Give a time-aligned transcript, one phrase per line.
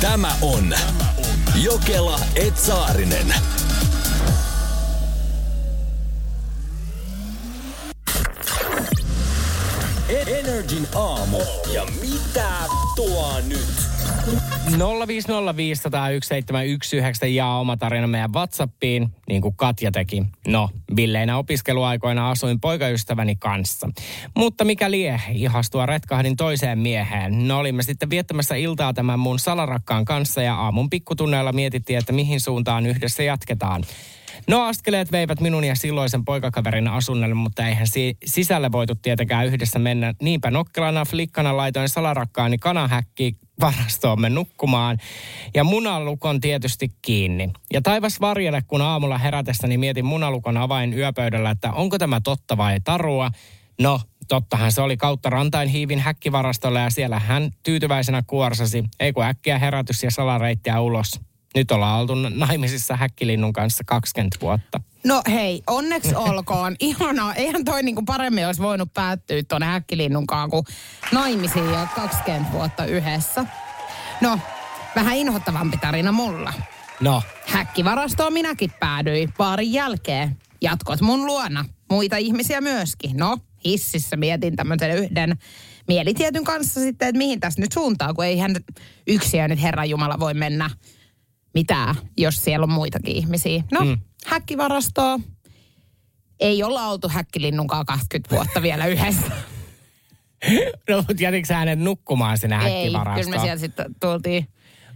[0.00, 0.74] Tämä on
[1.54, 3.34] Jokela Etsaarinen.
[10.26, 11.38] Energin aamu.
[11.72, 12.50] Ja mitä
[12.96, 13.89] tuo nyt?
[14.70, 14.74] 050501719
[17.26, 20.22] ja oma tarina meidän Whatsappiin, niin kuin Katja teki.
[20.46, 23.88] No, villeinä opiskeluaikoina asuin poikaystäväni kanssa.
[24.36, 27.48] Mutta mikä lie, ihastua retkahdin toiseen mieheen.
[27.48, 32.40] No olimme sitten viettämässä iltaa tämän mun salarakkaan kanssa ja aamun pikkutunneilla mietittiin, että mihin
[32.40, 33.84] suuntaan yhdessä jatketaan.
[34.46, 39.78] No askeleet veivät minun ja silloisen poikakaverin asunnolle, mutta eihän si- sisälle voitu tietenkään yhdessä
[39.78, 40.14] mennä.
[40.22, 44.98] Niinpä nokkelana flikkana laitoin salarakkaani kanahäkki varastoomme nukkumaan.
[45.54, 47.52] Ja munalukon tietysti kiinni.
[47.72, 52.80] Ja taivas varjelle, kun aamulla herätessäni mietin munalukon avain yöpöydällä, että onko tämä totta vai
[52.84, 53.30] tarua.
[53.80, 58.84] No, tottahan se oli kautta rantain hiivin häkkivarastolle ja siellä hän tyytyväisenä kuorsasi.
[59.00, 61.29] Ei kun äkkiä herätys ja salareittiä ulos.
[61.54, 64.80] Nyt ollaan oltu naimisissa häkkilinnun kanssa 20 vuotta.
[65.04, 66.76] No hei, onneksi olkoon.
[66.80, 67.34] Ihanaa.
[67.34, 70.64] Eihän toi niinku paremmin olisi voinut päättyä tuonne häkkilinnunkaan kuin
[71.12, 73.46] naimisiin ja 20 vuotta yhdessä.
[74.20, 74.38] No,
[74.96, 76.52] vähän inhottavampi tarina mulla.
[77.00, 80.36] No, Häkkivarastoon minäkin päädyin paarin jälkeen.
[80.62, 81.64] Jatkot mun luona.
[81.90, 83.16] Muita ihmisiä myöskin.
[83.16, 85.38] No, hississä mietin tämmöisen yhden
[85.88, 88.56] mielitietyn kanssa sitten, että mihin tässä nyt suuntaa, kun eihän
[89.06, 90.70] yksiä nyt Herran Jumala voi mennä
[91.54, 93.62] mitään, jos siellä on muitakin ihmisiä.
[93.72, 93.98] No, mm.
[94.26, 95.20] häkkivarastoa.
[96.40, 99.26] Ei olla oltu häkkilinnunkaan 20 vuotta vielä yhdessä.
[100.90, 103.24] no mutta jätitkö hänet nukkumaan sinne Ei, häkkivarastoon?
[103.24, 104.48] kyllä me sieltä sitten tultiin.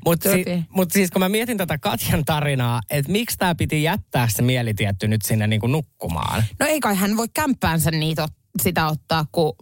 [0.05, 4.29] Mutta si- mut siis kun mä mietin tätä Katjan tarinaa, että miksi tämä piti jättää
[4.29, 6.45] se mielitietty nyt sinne niinku nukkumaan.
[6.61, 8.29] No ei kai hän voi kämppäänsä niitä,
[8.63, 9.57] sitä ottaa, kun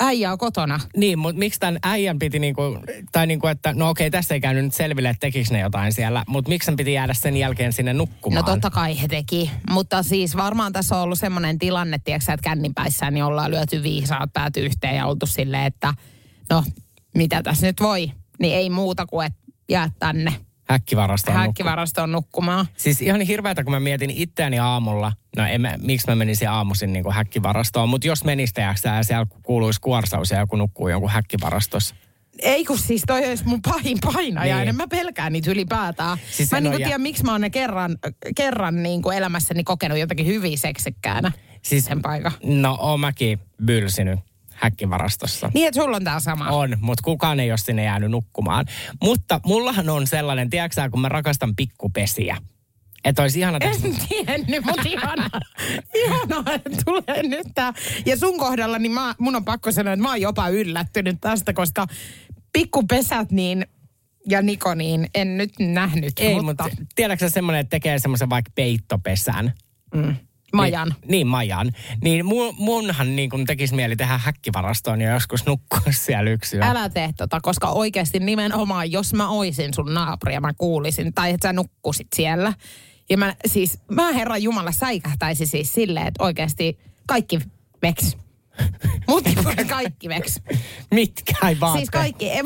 [0.00, 0.80] äijä on kotona.
[0.96, 2.62] Niin, mutta miksi tämän äijän piti niinku,
[3.12, 6.24] tai niinku, että no okei, tässä ei käynyt nyt selville, että tekikö ne jotain siellä,
[6.28, 8.44] mutta miksi sen piti jäädä sen jälkeen sinne nukkumaan?
[8.44, 12.44] No totta kai he teki, mutta siis varmaan tässä on ollut semmoinen tilanne, tiedätkö, että
[12.44, 15.94] kännipäissään niin ollaan lyöty viisaat päät yhteen ja oltu silleen, että
[16.50, 16.64] no
[17.14, 19.38] mitä tässä nyt voi, niin ei muuta kuin että
[19.68, 21.48] jää tänne Häkkivarastoon nukkumaan.
[21.48, 22.66] häkkivarastoon nukkumaan.
[22.76, 26.92] Siis ihan hirveätä, kun mä mietin itseäni aamulla, no en mä, miksi mä menisin aamuisin
[26.92, 31.94] niin häkkivarastoon, mutta jos teäksä ja siellä kuuluisi kuorsaus ja joku nukkuu jonkun häkkivarastossa.
[32.42, 34.66] Ei kun siis toi olisi mun pahin painajainen.
[34.66, 34.76] Niin.
[34.76, 36.18] Mä pelkään niitä ylipäätään.
[36.30, 37.98] Siis mä en niin jä- tiedä, miksi mä oon ne kerran,
[38.36, 41.32] kerran niin kuin elämässäni kokenut jotakin hyvin seksikkäänä.
[41.62, 42.32] Siis, sen paikan.
[42.44, 44.20] No, oon mäkin bylsinyt
[44.56, 45.50] häkkivarastossa.
[45.54, 46.50] Niin, että sulla on tää sama.
[46.50, 48.66] On, mutta kukaan ei ole sinne jäänyt nukkumaan.
[49.02, 52.36] Mutta mullahan on sellainen, tiedätkö kun mä rakastan pikkupesiä.
[53.04, 53.88] Että olisi ihana tässä...
[53.88, 55.40] En tiennyt, mutta ihanaa.
[55.94, 57.72] ihanaa, että tulee nyt tää.
[58.06, 61.52] Ja sun kohdalla, niin mä, mun on pakko sanoa, että mä oon jopa yllättynyt tästä,
[61.52, 61.86] koska
[62.52, 63.66] pikkupesät niin
[64.28, 66.12] ja Niko, niin en nyt nähnyt.
[66.18, 69.52] Ei, mutta, mutta tiedätkö semmoinen, että tekee semmoisen vaikka peittopesän?
[70.56, 70.88] Majan.
[70.88, 71.72] Niin, niin Majan.
[72.02, 76.62] Niin mun, munhan niin kun tekisi mieli tehdä häkkivarastoon ja joskus nukkua siellä yksin.
[76.62, 81.30] Älä tee tota, koska oikeasti nimenomaan, jos mä oisin sun naapuri ja mä kuulisin, tai
[81.30, 82.52] että sä nukkusit siellä.
[83.10, 87.38] Ja mä siis, mä Herran Jumala säikähtäisi siis silleen, että oikeasti kaikki
[87.82, 88.16] veks.
[89.08, 89.30] Mutta
[89.68, 90.40] kaikki veks.
[90.90, 91.80] Mitkä ei vaatteet?
[91.80, 92.42] Siis kaikki ei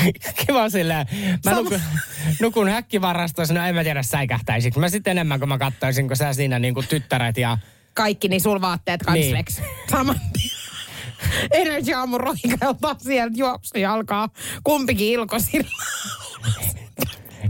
[0.46, 1.06] Kiva silleen.
[1.44, 1.56] Mä Sama.
[1.56, 1.80] nukun,
[2.40, 4.80] nukun häkkivarastossa, no en mä tiedä säikähtäisikö.
[4.80, 7.58] Mä sitten enemmän, kun mä katsoisin, kun sä siinä niinku tyttäret ja...
[7.94, 9.34] kaikki, niin sul vaatteet kans Niin.
[9.34, 9.44] niin.
[9.90, 10.50] Saman tien.
[11.50, 14.28] Energy aamu roikeltaa sieltä juoksu ja alkaa
[14.64, 15.70] kumpikin ilkosilla.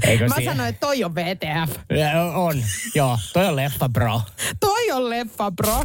[0.06, 1.76] Eikö Mä siinä- sanoin, että toi on VTF.
[1.98, 2.64] Ja, On,
[2.94, 3.18] joo.
[3.32, 4.20] Toi on leffa, bro.
[4.60, 5.84] Toi on leffa, bro.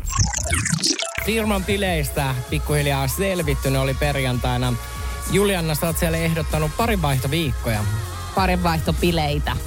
[1.25, 4.73] Firman bileistä pikkuhiljaa selvitty, ne oli perjantaina.
[5.31, 7.83] Julianna, sä oot siellä ehdottanut parinvaihtoviikkoja.
[8.35, 9.51] parinvaihtopileitä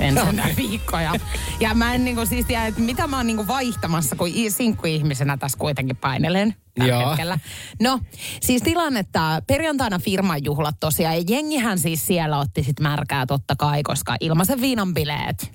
[0.00, 1.12] ensimmäisenä viikkoja.
[1.60, 5.58] Ja mä en niinku siis tiedä, että mitä mä oon niinku vaihtamassa, kun sinkkuihmisenä tässä
[5.58, 7.08] kuitenkin painelen tällä Joo.
[7.08, 7.38] hetkellä.
[7.82, 8.00] No,
[8.40, 13.56] siis tilanne, että perjantaina firman juhlat tosiaan, ja jengihän siis siellä otti sit märkää totta
[13.56, 15.52] kai, koska ilmaisen viinan bileet.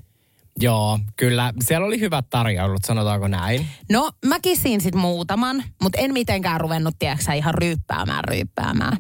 [0.60, 1.54] Joo, kyllä.
[1.64, 3.68] Siellä oli hyvät tarjoulut, sanotaanko näin.
[3.92, 8.98] No, mä kisin sit muutaman, mutta en mitenkään ruvennut, tiedäksä, ihan ryyppäämään, ryyppäämään.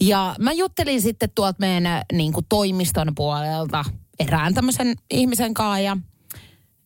[0.00, 3.84] Ja mä juttelin sitten tuolta meidän niin kuin toimiston puolelta
[4.18, 5.96] erään tämmöisen ihmisen kanssa ja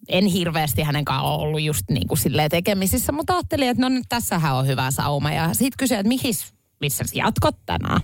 [0.08, 4.06] en hirveästi hänen kanssaan ollut just niin kuin silleen tekemisissä, mutta ajattelin, että no nyt
[4.08, 5.30] tässähän on hyvä sauma.
[5.30, 8.00] Ja sitten kysyin, että mihis, missä sä jatkot tänään?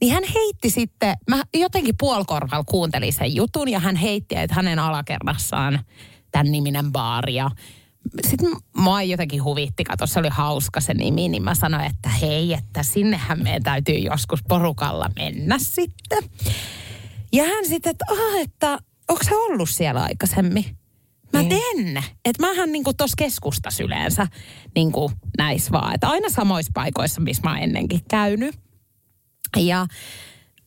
[0.00, 4.78] Niin hän heitti sitten, mä jotenkin puolkorvalla kuuntelin sen jutun ja hän heitti, että hänen
[4.78, 5.80] alakerrassaan
[6.30, 7.34] tämän niminen baari.
[7.34, 7.50] Ja
[8.26, 12.52] sitten mua jotenkin huvitti, kato se oli hauska se nimi, niin mä sanoin, että hei,
[12.52, 16.18] että sinnehän meidän täytyy joskus porukalla mennä sitten.
[17.32, 18.78] Ja hän sitten, että, ah, että
[19.08, 20.64] onko se ollut siellä aikaisemmin?
[21.32, 21.48] Mä Niin.
[21.48, 22.04] teen.
[22.24, 24.26] Että mähän niinku tuossa keskustas yleensä
[24.74, 25.94] niinku näis vaan.
[25.94, 28.54] Että aina samoissa paikoissa, missä mä oon ennenkin käynyt.
[29.56, 29.86] Ja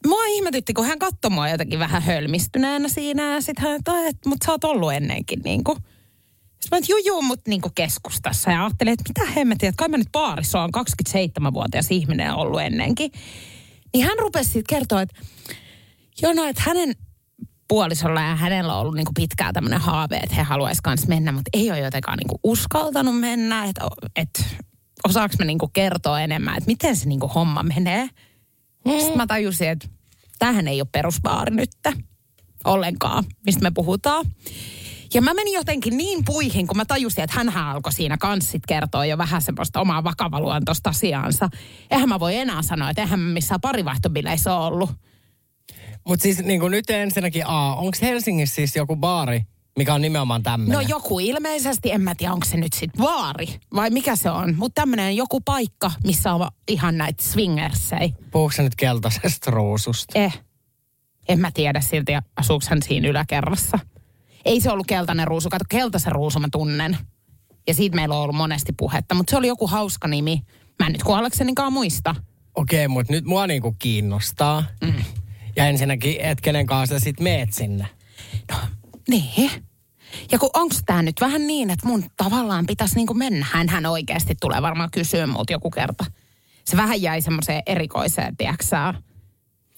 [0.08, 3.34] mua ihmetytti, kun hän katsoi mua jotenkin vähän hölmistyneenä siinä.
[3.34, 5.78] Ja sitten hän, että, että mutta sä oot ollut ennenkin niinku.
[6.60, 8.52] Sitten mä, että juu, juu, mut niinku keskustassa.
[8.52, 13.12] Ja ajattelin, että mitä hemmettiä, että kai mä nyt baarissa on 27-vuotias ihminen ollut ennenkin.
[13.94, 15.20] Niin hän rupesi sitten kertoa, että
[16.22, 16.94] joo no, että hänen
[17.68, 21.50] puolisolla ja hänellä on ollut niinku pitkään tämmöinen haave, että he haluaisi kanssa mennä, mutta
[21.54, 24.46] ei ole jotenkaan niinku uskaltanut mennä, että et,
[25.08, 28.10] osaako mä niinku kertoa enemmän, että miten se niinku homma menee.
[28.98, 29.88] Sitten mä tajusin, että
[30.40, 31.72] tämähän ei ole perusbaari nyt
[32.66, 34.26] ollenkaan, mistä me puhutaan.
[35.14, 38.66] Ja mä menin jotenkin niin puihin, kun mä tajusin, että hän alkoi siinä kanssa sit
[38.68, 41.50] kertoa jo vähän semmoista omaa vakavaluontoista asiaansa.
[41.92, 44.90] Eihän mä voi enää sanoa, että eihän mä missään parivaihtobileissä ole ollut.
[46.08, 49.42] Mutta siis niin kuin nyt ensinnäkin A, onko Helsingissä siis joku baari,
[49.78, 50.76] mikä on nimenomaan tämmöinen?
[50.76, 54.56] No joku ilmeisesti, en mä tiedä onko se nyt sit vaari vai mikä se on.
[54.58, 58.14] Mutta tämmöinen joku paikka, missä on ihan näitä swingersei.
[58.32, 60.20] Puhuuko nyt keltaisesta ruususta?
[60.20, 60.42] Eh,
[61.30, 63.80] en mä tiedä silti, asuuko hän siinä yläkerrassa.
[64.48, 66.98] Ei se ollut keltainen ruusu, kato keltaisen ruusu mä tunnen.
[67.68, 70.42] Ja siitä meillä on ollut monesti puhetta, mutta se oli joku hauska nimi.
[70.80, 72.16] Mä en nyt kuollaksenikaan muista.
[72.56, 74.64] Okei, mutta nyt mua niinku kiinnostaa.
[74.84, 75.04] Mm.
[75.56, 77.88] Ja ensinnäkin, että kenen kanssa sä sit meet sinne.
[78.52, 78.58] No,
[79.08, 79.52] niin.
[80.32, 83.46] Ja kun onks tää nyt vähän niin, että mun tavallaan pitäisi niinku mennä.
[83.52, 86.06] Hänhän oikeasti tulee varmaan kysyä multa joku kerta.
[86.66, 88.94] Se vähän jäi semmoiseen erikoiseen, tiedäksä.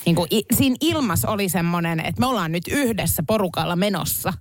[0.06, 4.34] Niin kuin siinä ilmas oli semmoinen, että me ollaan nyt yhdessä porukalla menossa.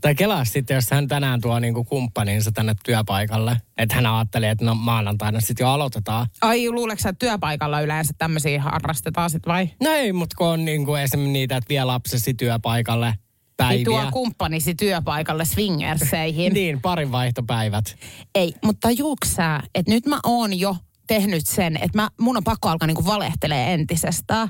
[0.00, 3.56] Tai kelaa sitten, jos hän tänään tuo niinku kumppaninsa tänne työpaikalle.
[3.78, 6.26] Että hän ajattelee, että no maanantaina sitten jo aloitetaan.
[6.40, 9.70] Ai, luuleeko että työpaikalla yleensä tämmöisiä harrastetaan sit vai?
[9.82, 13.14] No ei, mutta kun on niinku esimerkiksi niitä, että vie lapsesi työpaikalle
[13.56, 13.76] päiviä.
[13.76, 16.52] Niin tuo kumppanisi työpaikalle swingerseihin.
[16.54, 17.96] niin, parin vaihtopäivät.
[18.34, 22.68] Ei, mutta tajuuksä, että nyt mä oon jo tehnyt sen, että mä, mun on pakko
[22.68, 24.48] alkaa niinku valehtelee entisestään.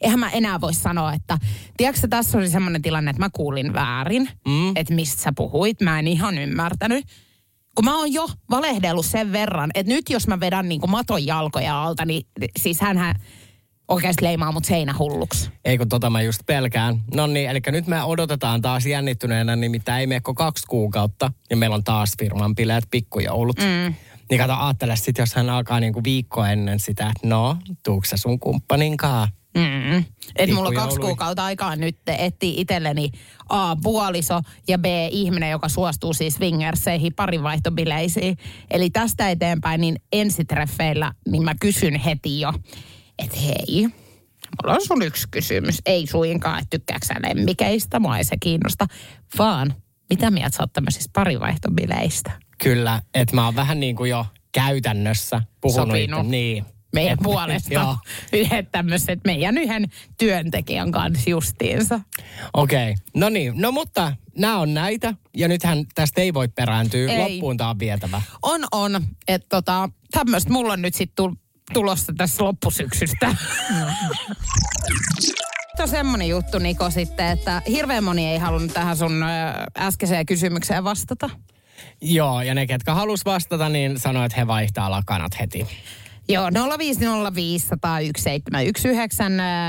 [0.00, 1.38] Eihän mä enää voi sanoa, että
[1.76, 4.76] tiedätkö sä, tässä oli semmoinen tilanne, että mä kuulin väärin, mm.
[4.76, 5.80] että mistä sä puhuit.
[5.80, 7.04] Mä en ihan ymmärtänyt.
[7.74, 11.82] Kun mä oon jo valehdellut sen verran, että nyt jos mä vedän niinku maton jalkoja
[11.82, 12.26] alta, niin
[12.58, 13.14] siis hänhän
[13.88, 15.50] oikeasti leimaa mut seinähulluksi.
[15.64, 17.02] Ei kun tota mä just pelkään.
[17.14, 21.32] No niin, eli nyt me odotetaan taas jännittyneenä, nimittäin ei mene kuin kaksi kuukautta.
[21.50, 23.58] Ja meillä on taas firman bileet, pikkujoulut.
[23.58, 23.94] Mm.
[24.30, 28.40] Niin kato, ajattele sit, jos hän alkaa niinku viikko ennen sitä, että no, tuukse sun
[28.40, 29.28] kumppaninkaa?
[29.56, 30.04] Mm.
[30.36, 33.10] Et mulla on kaksi kuukautta aikaa nyt etsiä itselleni
[33.48, 38.36] A, puoliso ja B, ihminen, joka suostuu siis swingerseihin parinvaihtobileisiin.
[38.70, 42.52] Eli tästä eteenpäin niin ensitreffeillä, niin mä kysyn heti jo,
[43.18, 43.88] että hei,
[44.62, 45.78] mulla on sun yksi kysymys.
[45.86, 48.86] Ei suinkaan, että tykkääksä lemmikeistä, mua ei se kiinnosta,
[49.38, 49.74] vaan
[50.10, 52.30] mitä mieltä sä oot tämmöisistä parinvaihtobileistä?
[52.62, 55.88] Kyllä, että mä oon vähän niin kuin jo käytännössä puhunut.
[55.88, 56.20] Sopinut.
[56.20, 56.64] itse- Niin.
[57.02, 57.96] Meidän puolesta Joo,
[58.32, 59.88] yhdet tämmöiset meidän yhden
[60.18, 62.00] työntekijän kanssa justiinsa.
[62.54, 62.90] okei.
[62.90, 63.04] Okay.
[63.14, 65.14] No niin, no mutta nämä on näitä.
[65.36, 67.12] Ja nythän tästä ei voi perääntyä.
[67.12, 67.18] Ei.
[67.18, 68.22] Loppuun tää on vietävä.
[68.42, 69.06] On, on.
[69.28, 71.36] Että tota, tämmöistä mulla on nyt sitten
[71.72, 73.36] tulossa tässä loppusyksystä.
[75.82, 79.24] on semmoinen juttu, Niko, sitten, että hirveän moni ei halunnut tähän sun
[79.78, 81.30] äskeiseen kysymykseen vastata.
[82.00, 85.66] Joo, ja ne, ketkä halus vastata, niin sanoi, että he vaihtaa lakanat heti.
[86.28, 86.52] Joo, 050501719.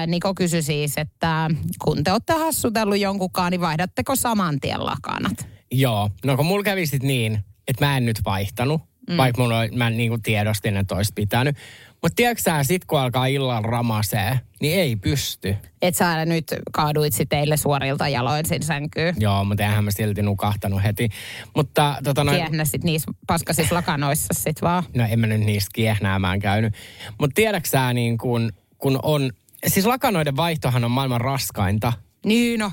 [0.07, 1.49] Niko kysyi siis, että
[1.83, 5.47] kun te olette hassutellut jonkunkaan, niin vaihdatteko saman tien lakanat?
[5.71, 9.17] Joo, no kun mulla kävi sit niin, että mä en nyt vaihtanut, mm.
[9.17, 11.55] vaikka mulla mä niin kuin tiedostin, että olisi pitänyt.
[12.01, 15.55] Mutta tiedätkö sä, sit kun alkaa illalla ramasee, niin ei pysty.
[15.81, 19.15] Et sä nyt kaaduit teille suorilta jaloin sen sänkyyn.
[19.19, 21.09] Joo, mutta eihän mä silti nukahtanut heti.
[21.55, 24.83] Mutta tota noin, Kiehnä sit niissä paskasissa lakanoissa sit vaan.
[24.95, 26.73] no en mä nyt niistä kiehnäämään käynyt.
[27.19, 29.31] Mutta tiedätkö sä niin kun, kun on,
[29.67, 31.93] siis lakanoiden vaihtohan on maailman raskainta.
[32.25, 32.71] Niin no.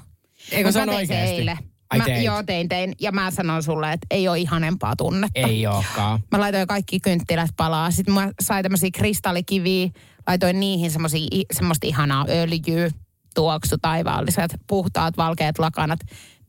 [0.52, 1.36] Eikö se on tein oikeesti?
[1.36, 1.58] eilen.
[1.94, 2.24] Ai mä, teit?
[2.24, 2.92] joo, tein, tein.
[3.00, 5.40] Ja mä sanon sulle, että ei ole ihanempaa tunnetta.
[5.40, 6.20] Ei ookaan.
[6.32, 7.90] Mä laitoin kaikki kynttilät palaa.
[7.90, 9.88] Sitten mä sain tämmöisiä kristallikiviä.
[10.26, 10.90] Laitoin niihin
[11.52, 12.90] semmoista ihanaa öljyä,
[13.34, 16.00] tuoksu, taivaalliset, puhtaat, valkeat lakanat.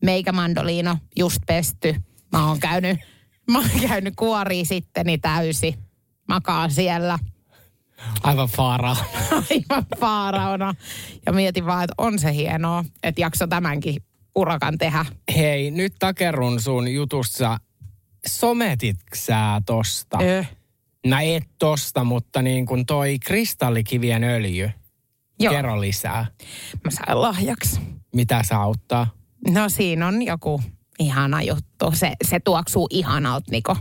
[0.04, 1.96] Meikä mandoliino, just pesty.
[2.32, 3.00] Mä oon käynyt,
[3.52, 5.76] mä oon käynyt kuoria sitteni täysi.
[6.28, 7.20] Makaan siellä
[8.24, 8.96] Aivan faaraa.
[9.52, 10.76] aivan faaraona.
[11.26, 14.04] Ja mietin vaan, että on se hienoa, että jakso tämänkin
[14.36, 15.06] urakan tehdä.
[15.36, 17.58] Hei, nyt takerun sun jutussa
[18.28, 20.18] sometit sä tosta?
[20.22, 20.52] Öh.
[21.06, 24.72] No et tosta, mutta niin kuin toi kristallikivien öljy.
[25.40, 25.54] Joo.
[25.54, 26.26] Kerro lisää.
[26.84, 27.80] Mä sain lahjaksi.
[28.16, 29.08] Mitä se auttaa?
[29.52, 30.62] No siinä on joku
[31.00, 31.92] ihana juttu.
[31.94, 33.78] Se, se tuoksuu ihanalta, Niko.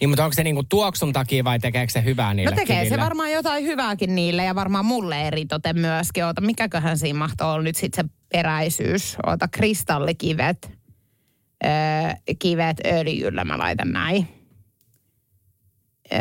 [0.00, 2.96] Niin, mutta onko se niinku tuoksun takia vai tekeekö se hyvää niille No tekee kiville?
[2.96, 6.24] se varmaan jotain hyvääkin niille ja varmaan mulle eritoten myöskin.
[6.24, 9.16] Oota, mikäköhän siinä mahtoo olla nyt sitten se peräisyys.
[9.26, 10.70] Oota, kristallikivet.
[11.64, 11.70] Öö,
[12.38, 14.28] kivet öljyllä mä laitan näin.
[16.12, 16.18] Öö,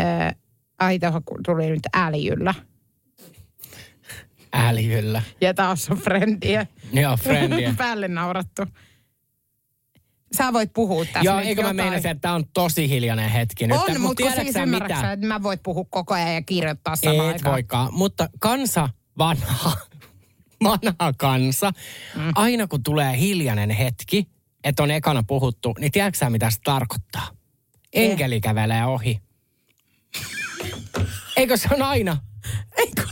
[0.79, 2.53] ai tuohon tuli nyt äljyllä.
[4.53, 5.21] Äljyllä.
[5.41, 6.67] Ja taas on frendiä.
[6.93, 7.73] Joo, frendiä.
[7.77, 8.61] Päälle naurattu.
[10.37, 13.77] Sä voit puhua tässä Joo, eikö mä meinasin, että tämä on tosi hiljainen hetki nyt.
[13.77, 15.11] On, Mut mutta kun tiedätkö siis ymmärrätkö, mitä?
[15.11, 17.53] että mä voit puhua koko ajan ja kirjoittaa samaan Et aikaan.
[17.53, 19.77] voikaan, mutta kansa, vanha,
[20.63, 21.71] vanha kansa,
[22.15, 22.31] mm.
[22.35, 24.27] aina kun tulee hiljainen hetki,
[24.63, 27.27] että on ekana puhuttu, niin tiedätkö sä, mitä se tarkoittaa?
[27.93, 29.21] Enkeli kävelee ohi.
[31.37, 32.17] Eikö se on aina?
[32.77, 33.03] Eikö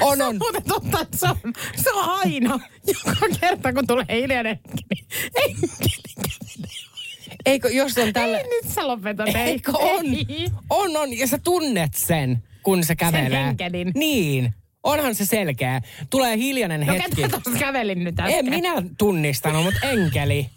[0.00, 0.36] On, se on.
[0.38, 1.36] muuten totta, että se on,
[1.76, 2.60] se on aina.
[2.86, 6.76] Joka kerta, kun tulee hiljainen hetki, niin enkeli kävelee.
[7.46, 8.38] Eikö, jos on tällä...
[8.38, 9.28] Ei, nyt sä lopetat.
[9.28, 9.34] ei.
[9.36, 10.06] Eikö on?
[10.06, 10.48] Ei.
[10.70, 11.18] On, on.
[11.18, 13.44] Ja sä tunnet sen, kun se kävelee.
[13.44, 13.92] henkelin.
[13.94, 14.54] Niin.
[14.82, 15.80] Onhan se selkeä.
[16.10, 17.22] Tulee hiljainen No hetki.
[17.22, 18.38] ketä tuossa kävelin nyt äsken?
[18.38, 20.50] En minä tunnistanut, mutta enkeli.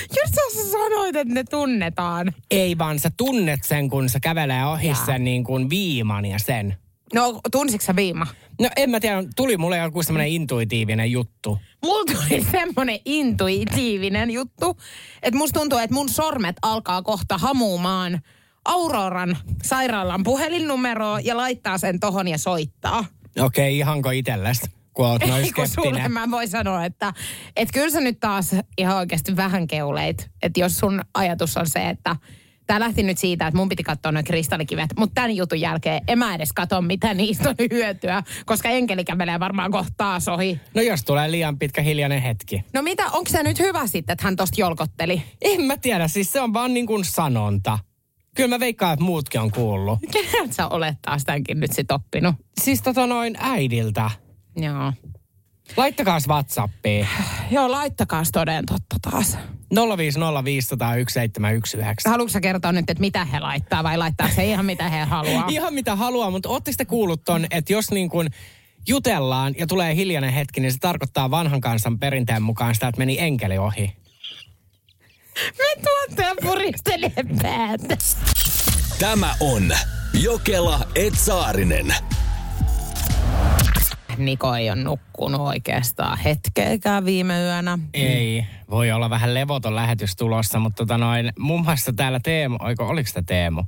[0.00, 2.32] Just sä sanoit, että ne tunnetaan.
[2.50, 5.06] Ei vaan sä tunnet sen, kun se kävelee ohi Jaa.
[5.06, 6.76] sen niin kuin viiman ja sen.
[7.14, 8.26] No, tunsitko sä viima?
[8.60, 11.58] No en mä tiedä, tuli mulle joku semmoinen intuitiivinen juttu.
[11.82, 14.78] Mulla tuli semmoinen intuitiivinen juttu,
[15.22, 18.20] että musta tuntuu, että mun sormet alkaa kohta hamuumaan
[18.64, 23.04] Auroran sairaalan puhelinnumeroa ja laittaa sen tohon ja soittaa.
[23.40, 24.60] Okei, ihanko itelles,
[24.92, 26.12] kun oot noin skeptinen.
[26.12, 27.12] mä voin sanoa, että
[27.56, 30.30] et kyllä sä nyt taas ihan oikeasti vähän keuleit.
[30.42, 32.16] Että jos sun ajatus on se, että
[32.66, 36.18] Tämä lähti nyt siitä, että mun piti katsoa noin kristallikivet, mutta tämän jutun jälkeen en
[36.18, 40.60] mä edes katso, mitä niistä on hyötyä, koska enkeli kävelee varmaan kohta taas ohi.
[40.74, 42.64] No jos tulee liian pitkä hiljainen hetki.
[42.72, 45.22] No mitä, onko se nyt hyvä sitten, että hän tosta jolkotteli?
[45.42, 47.78] En mä tiedä, siis se on vaan niin kuin sanonta.
[48.36, 49.98] Kyllä mä veikkaan, että muutkin on kuullut.
[50.12, 52.34] Keneltä sä olet taas tämänkin nyt sit oppinut?
[52.60, 54.10] Siis tota noin äidiltä.
[54.56, 54.92] Joo.
[55.76, 57.08] Laittakaas Whatsappiin.
[57.50, 59.38] Joo, laittakaa toden totta taas.
[59.74, 59.78] 050501719.
[62.06, 65.44] Haluatko sä kertoa nyt, että mitä he laittaa vai laittaa se ihan mitä he haluaa?
[65.56, 68.28] Ihan mitä haluaa, mutta ootteko te kuullut ton, että jos niin kuin
[68.88, 73.16] jutellaan ja tulee hiljainen hetki, niin se tarkoittaa vanhan kansan perinteen mukaan sitä, että meni
[73.20, 73.96] enkeli ohi.
[75.58, 77.96] Me tuottaja puristelee päätä.
[78.98, 79.72] Tämä on
[80.12, 81.94] Jokela Etsaarinen.
[84.18, 87.78] Niko ei ole nukkunut oikeastaan hetkeäkään viime yönä.
[87.94, 92.86] Ei, voi olla vähän levoton lähetys tulossa, mutta tota noin, muun muassa täällä Teemu, oiko,
[92.88, 93.60] oliko sitä Teemu?
[93.60, 93.66] No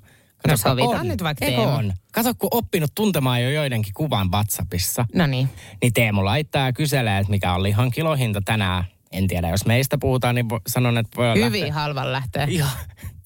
[0.48, 1.72] kun sovitaan nyt vaikka Eikö Teemu.
[1.76, 1.92] on?
[2.12, 5.48] Kato, kun oppinut tuntemaan jo joidenkin kuvan WhatsAppissa, No niin.
[5.82, 8.84] niin Teemu laittaa ja kyselee, että mikä on lihan kilohinta tänään.
[9.12, 12.44] En tiedä, jos meistä puhutaan, niin sanon, että voi olla Hyvin lähteä- halvan lähtee.
[12.50, 12.68] Joo,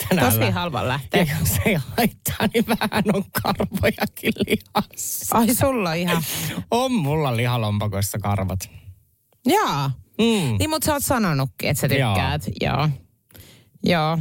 [0.08, 1.28] tänään Tosi halvan Ja lähtee.
[1.40, 5.38] jos ei haittaa, niin vähän on karvojakin lihassa.
[5.38, 6.22] Ai sulla ihan...
[6.70, 8.70] On mulla lihalompakoissa karvat.
[9.46, 9.88] Jaa.
[10.18, 10.56] Mm.
[10.58, 12.14] Niin, mutta sä oot sanonutkin, että sä Joo.
[12.14, 12.42] tykkäät.
[12.60, 12.88] Joo.
[13.84, 14.18] Joo.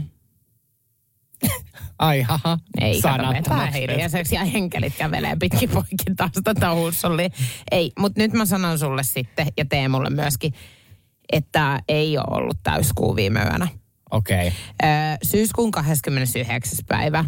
[1.99, 3.79] Ai haha, Ei, sanattomaksi.
[3.81, 7.29] hiljaiseksi ja henkelit kävelee pitkin poikin taas tätä huussollia.
[7.71, 10.53] Ei, mutta nyt mä sanon sulle sitten ja Teemulle myöskin,
[11.31, 13.67] että ei ole ollut täyskuu viime yönä.
[14.11, 14.47] Okei.
[14.47, 15.17] Okay.
[15.23, 16.79] Syyskuun 29.
[16.87, 17.25] päivä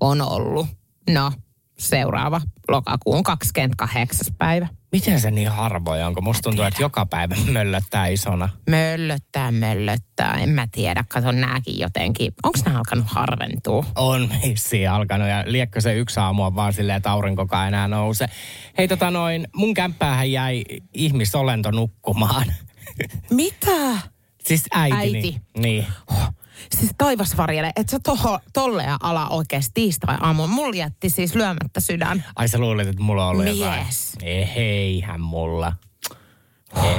[0.00, 0.66] on ollut,
[1.10, 1.32] no
[1.78, 4.34] seuraava lokakuun 28.
[4.38, 4.68] päivä.
[4.92, 8.48] Miten se niin harvoja on, kun musta tuntuu, että joka päivä möllöttää isona.
[8.70, 12.32] Möllöttää, möllöttää, en mä tiedä, kato nääkin jotenkin.
[12.42, 13.84] Onko nämä alkanut harventua?
[13.96, 18.26] On meissiin alkanut ja liekkö se yksi aamu on vaan silleen, että aurinkokaan enää nouse.
[18.78, 22.46] Hei tota noin, mun kämppäähän jäi ihmisolento nukkumaan.
[23.30, 23.98] Mitä?
[24.46, 25.16] siis äitini.
[25.16, 25.40] Äiti.
[25.58, 25.86] Niin.
[26.76, 30.46] Siis taivas varjele, että sä toho, tolleen ala oikeasti tiistai aamu.
[30.46, 32.24] Mulla jätti siis lyömättä sydän.
[32.36, 33.58] Ai sä luulit, että mulla on ollut Mies.
[33.58, 33.86] jotain?
[34.22, 35.72] Ei, heihän mulla.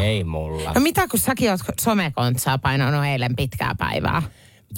[0.02, 0.72] Ei mulla.
[0.74, 4.22] No mitä kun säkin oot somekontsaa painanut eilen pitkää päivää?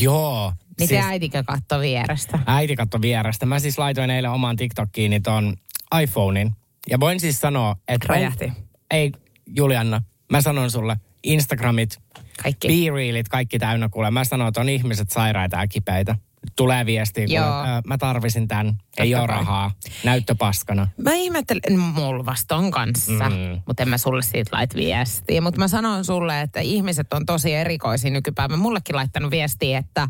[0.01, 0.53] Joo.
[0.79, 1.01] Niin siis...
[1.05, 2.39] äitikö katto vierestä?
[2.46, 3.46] Äiti katto vierestä.
[3.46, 5.53] Mä siis laitoin eilen omaan TikTokkiini ton
[6.01, 6.55] iPhonein.
[6.89, 8.08] Ja voin siis sanoa, että...
[8.10, 8.53] Räjähti.
[8.91, 9.12] Ei,
[9.48, 10.01] Julianna,
[10.32, 12.00] mä sanon sulle, Instagramit,
[12.44, 12.68] Kaikki.
[12.68, 14.12] B-reelit, kaikki täynnä kuule.
[14.12, 16.15] Mä sanon, että on ihmiset sairaita ja kipeitä.
[16.56, 17.62] Tulee viestiä, kuule, Joo.
[17.62, 19.72] ö, mä tarvisin tämän, ei ole rahaa,
[20.03, 20.88] näyttöpaskana.
[20.98, 23.62] Mä ihmettelen, mulla vasta on kanssa, mm.
[23.68, 25.42] mutta en mä sulle siitä lait viestiä.
[25.42, 28.58] Mutta mä sanon sulle, että ihmiset on tosi erikoisia nykypäivänä.
[28.58, 30.08] Mullekin laittanut viestiä, että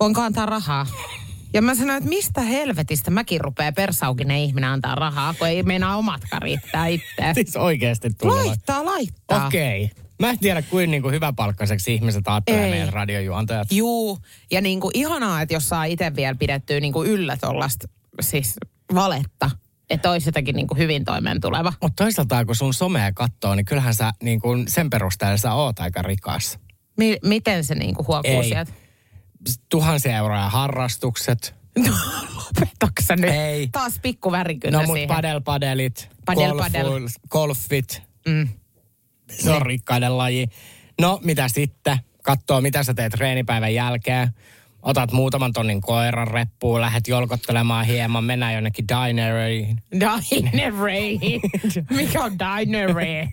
[0.00, 0.86] voinko antaa rahaa?
[1.54, 5.96] Ja mä sanoin, että mistä helvetistä mäkin rupeaa persaukinen ihminen antaa rahaa, kun ei meinaa
[5.96, 7.06] omatkaan riittää itse.
[7.34, 8.44] Siis oikeasti tulee.
[8.44, 9.46] Laittaa, laittaa.
[9.46, 9.84] Okei.
[9.84, 10.04] Okay.
[10.20, 12.70] Mä en tiedä, kuin niinku hyväpalkkaiseksi ihmiset ajattelee Ei.
[12.70, 13.72] meidän radiojuontajat.
[13.72, 14.18] Juu,
[14.50, 17.88] ja niin kuin ihanaa, että jos saa itse vielä pidettyä niin kuin yllä tollasta
[18.20, 18.54] siis
[18.94, 19.50] valetta,
[19.90, 21.72] että olisi jotenkin niin kuin hyvin toimeen tuleva.
[21.82, 25.78] Mutta toisaalta kun sun somea katsoo, niin kyllähän sä niin kun sen perusteella sä oot
[25.78, 26.58] aika rikas.
[26.96, 28.48] Mi- miten se niin kuin huokuu Ei.
[28.48, 28.72] sieltä?
[29.68, 31.54] Tuhansia euroja harrastukset.
[32.36, 33.30] Lopetatko sä nyt?
[33.30, 33.68] Ei.
[33.72, 35.08] Taas pikku värikynnä No mut siihen.
[35.16, 37.08] padel-padelit, Padel- golf, padel.
[37.28, 38.02] golfit.
[38.28, 38.48] Mm.
[39.30, 40.46] Se on rikkaiden laji.
[41.00, 41.98] No mitä sitten?
[42.22, 44.30] Katsoo, mitä sä teet treenipäivän jälkeen.
[44.82, 49.82] Otat muutaman tonnin koiran reppuun, lähdet jolkottelemaan hieman, mennään jonnekin dineriin.
[50.30, 51.18] Dinnery.
[51.96, 53.28] Mikä on dinnery?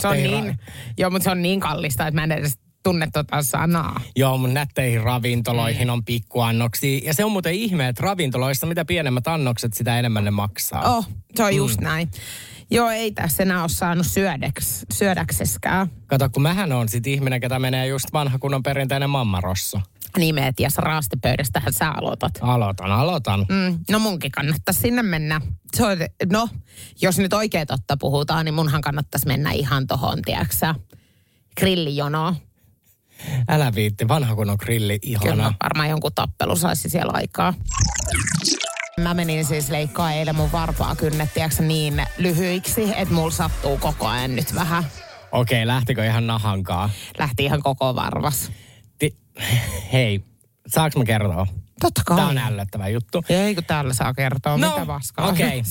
[0.00, 0.58] Se on niin,
[0.98, 4.00] joo, mutta se on niin kallista, että mä en edes tunne tota sanaa.
[4.16, 7.00] Joo, mun nätteihin ravintoloihin on pikkuannoksia.
[7.04, 10.96] Ja se on muuten ihme, että ravintoloissa mitä pienemmät annokset, sitä enemmän ne maksaa.
[10.96, 12.10] Oh, se on just näin.
[12.70, 15.90] Joo, ei tässä enää ole saanut syödäks, syödäkseskään.
[16.06, 19.80] Kato, kun mähän on sit ihminen, ketä menee just vanha kunnon perinteinen mammarosso.
[20.18, 22.32] Nimeet ja raastepöydästähän sä aloitat.
[22.40, 23.46] Aloitan, aloitan.
[23.48, 25.40] Mm, no munkin kannattaisi sinne mennä.
[25.76, 25.98] Se on,
[26.32, 26.48] no,
[27.02, 30.74] jos nyt oikein totta puhutaan, niin munhan kannattaisi mennä ihan tohon, tiedäksä,
[31.56, 32.36] grillijonoon.
[33.48, 35.54] Älä viitti, vanha kunnon grilli, Kyllä ihana.
[35.62, 37.54] varmaan jonkun tappelu saisi siellä aikaa.
[39.00, 44.36] Mä menin siis leikkaa eilen mun varpaa kynnet, niin lyhyiksi, että mulla sattuu koko ajan
[44.36, 44.84] nyt vähän.
[45.32, 46.90] Okei, lähtikö ihan nahankaa?
[47.18, 48.52] Lähti ihan koko varvas.
[48.98, 49.16] Ti-
[49.92, 50.24] Hei,
[50.66, 51.46] saaks mä kertoa?
[51.80, 52.16] Totta kai.
[52.16, 53.24] Tää on ällöttävä juttu.
[53.28, 55.28] Ei kun täällä saa kertoa, no, mitä paskaa.
[55.28, 55.62] okei.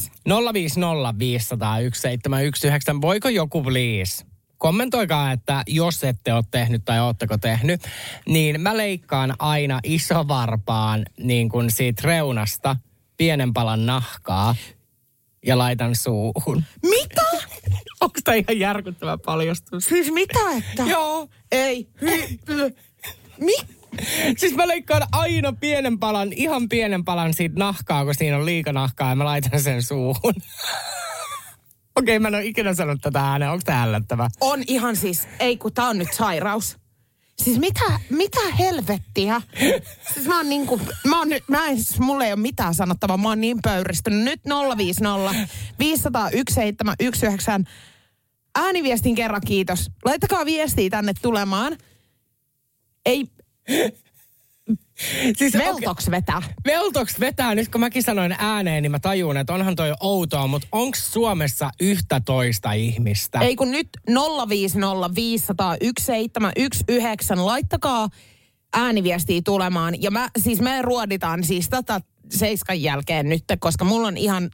[0.53, 3.01] 050 500 1719.
[3.01, 4.25] Voiko joku please?
[4.63, 7.81] Kommentoikaa, että jos ette ole tehnyt tai ootteko tehnyt,
[8.25, 12.75] niin mä leikkaan aina isovarpaan niin kuin siitä reunasta
[13.17, 14.55] pienen palan nahkaa
[15.45, 16.63] ja laitan suuhun.
[16.81, 17.21] Mitä?
[18.01, 19.85] Onko tämä ihan järkyttävä paljastus?
[19.85, 20.83] Siis mitä, että?
[20.93, 21.27] Joo.
[21.51, 21.87] Ei.
[23.37, 23.53] Mi?
[24.37, 29.09] Siis mä leikkaan aina pienen palan, ihan pienen palan siitä nahkaa, kun siinä on liikanahkaa
[29.09, 30.33] ja mä laitan sen suuhun.
[31.95, 33.51] Okei, mä en ole ikinä sanonut tätä ääneen.
[33.51, 34.29] Onko tää ällöttävä?
[34.41, 36.77] On ihan siis, ei kun tää on nyt sairaus.
[37.41, 39.41] Siis mitä, mitä helvettiä?
[40.13, 43.17] Siis mä oon niinku, mä oon nyt, mä en, siis mulla ei ole mitään sanottavaa,
[43.17, 44.23] mä oon niin pöyristynyt.
[44.23, 44.41] Nyt
[44.77, 45.47] 050
[45.79, 47.71] 501 719.
[48.55, 49.91] Ääniviestin kerran kiitos.
[50.05, 51.77] Laittakaa viestiä tänne tulemaan.
[53.05, 53.25] Ei,
[55.37, 56.41] Siis veltoks vetää.
[56.65, 60.67] Veltoks vetää, nyt kun mäkin sanoin ääneen, niin mä tajun, että onhan toi outoa, mutta
[60.71, 63.39] onko Suomessa yhtä toista ihmistä?
[63.39, 63.87] Ei kun nyt
[64.49, 67.45] 050 500 1719.
[67.45, 68.09] Laittakaa
[68.73, 70.01] ääniviestiä tulemaan.
[70.01, 74.49] Ja mä, siis me ruoditaan siis tätä seiskan jälkeen nyt, koska mulla on ihan,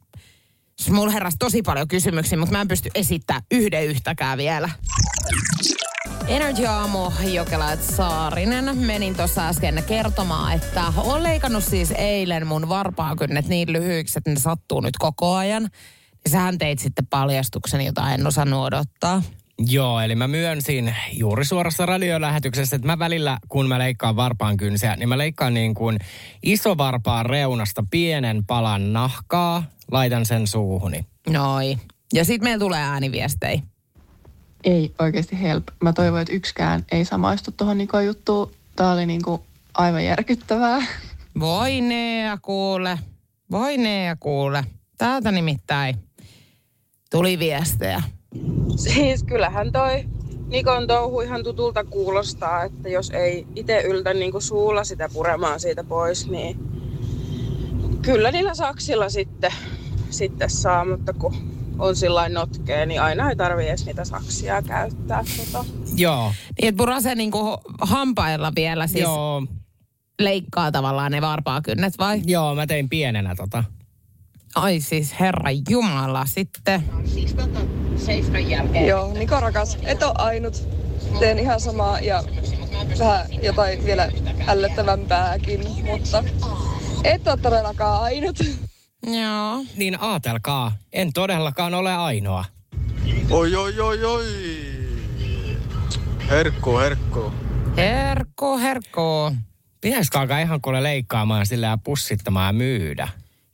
[0.89, 4.69] mulla heräsi tosi paljon kysymyksiä, mutta mä en pysty esittämään yhden yhtäkään vielä.
[6.29, 8.77] Energy Aamu, Jokela et Saarinen.
[8.77, 14.39] Menin tuossa äsken kertomaan, että olen leikannut siis eilen mun varpaakynnet niin lyhyiksi, että ne
[14.39, 15.63] sattuu nyt koko ajan.
[16.23, 19.23] Ja sähän teit sitten paljastuksen, jota en osannut odottaa.
[19.59, 24.95] Joo, eli mä myönsin juuri suorassa radiolähetyksessä, että mä välillä, kun mä leikkaan varpaan kynsiä,
[24.95, 25.99] niin mä leikkaan niin kuin
[26.43, 31.05] isovarpaan reunasta pienen palan nahkaa, laitan sen suuhuni.
[31.29, 31.77] Noi.
[32.13, 33.61] Ja sitten meillä tulee ääniviestejä.
[34.63, 35.63] Ei oikeasti help.
[35.83, 38.51] Mä toivon, että yksikään ei samaistu tuohon Nikon juttuun.
[38.75, 40.81] Tää oli niinku aivan järkyttävää.
[41.39, 42.99] Voi Nea kuule.
[43.51, 44.63] Voi Nea kuule.
[44.97, 45.95] Täältä nimittäin
[47.11, 48.03] tuli viestejä.
[48.75, 50.05] Siis kyllähän toi
[50.47, 55.83] Nikon touhu ihan tutulta kuulostaa, että jos ei itse yltä niinku suulla sitä puremaan siitä
[55.83, 56.59] pois, niin
[58.01, 59.51] kyllä niillä saksilla sitten,
[60.09, 65.23] sitten saa, mutta kun on sillä notkea, niin aina ei tarvi edes niitä saksia käyttää.
[65.37, 65.65] Tota.
[65.95, 69.43] Joo, Niin, että Purase niinku hampailla vielä siis joo,
[70.19, 72.21] leikkaa tavallaan ne varpaakynnet vai?
[72.25, 73.63] joo, mä tein pienenä tota.
[74.55, 76.83] Ai siis herra Jumala sitten.
[78.87, 80.69] Joo, Niko rakas, et ole ainut.
[81.19, 82.23] Teen ihan samaa ja
[82.99, 84.11] vähän jotain vielä
[84.47, 86.23] ällöttävämpääkin, mutta
[87.03, 88.39] et ole todellakaan ainut.
[89.03, 89.65] Joo.
[89.75, 92.45] Niin aatelkaa, en todellakaan ole ainoa.
[93.29, 94.25] Oi, oi, oi, oi.
[96.29, 97.33] Herkku, herkku.
[97.77, 99.35] Herkku, herkku.
[99.81, 103.07] Pitäisikö alkaa ihan kuule leikkaamaan sillä ja pussittamaan ja myydä?